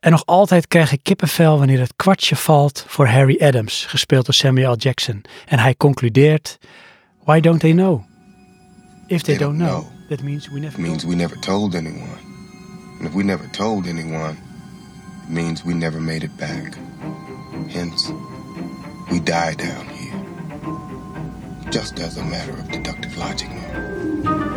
En 0.00 0.10
nog 0.10 0.26
altijd 0.26 0.66
krijg 0.68 0.92
ik 0.92 1.00
kippenvel 1.02 1.58
wanneer 1.58 1.80
het 1.80 1.92
kwartje 1.96 2.36
valt 2.36 2.84
voor 2.88 3.06
Harry 3.06 3.36
Adams, 3.40 3.84
gespeeld 3.88 4.24
door 4.24 4.34
Samuel 4.34 4.72
L. 4.72 4.76
Jackson. 4.76 5.22
En 5.46 5.58
hij 5.58 5.74
concludeert, 5.74 6.58
why 7.24 7.40
don't 7.40 7.60
they 7.60 7.72
know? 7.72 8.02
If 9.06 9.22
they, 9.22 9.36
They 9.36 9.46
don't 9.46 9.58
don't 9.58 9.70
know, 9.70 9.80
know. 9.80 10.08
that 10.08 10.22
means 10.22 10.48
we 10.48 10.60
never 10.60 10.78
It 10.80 10.86
means 10.86 11.04
we 11.04 11.14
never 11.14 11.38
told 11.38 11.74
anyone. 11.74 12.18
And 12.98 13.08
if 13.08 13.14
we 13.14 13.22
never 13.22 13.50
told 13.50 13.86
anyone, 13.86 14.46
means 15.28 15.64
we 15.64 15.74
never 15.74 16.00
made 16.00 16.24
it 16.24 16.36
back. 16.36 16.74
Hence, 17.70 18.10
we 19.10 19.20
die 19.20 19.54
down 19.54 19.86
here. 19.88 21.70
Just 21.70 21.98
as 22.00 22.16
a 22.16 22.24
matter 22.24 22.52
of 22.52 22.70
deductive 22.70 23.16
logic, 23.16 23.50
no? 23.50 24.47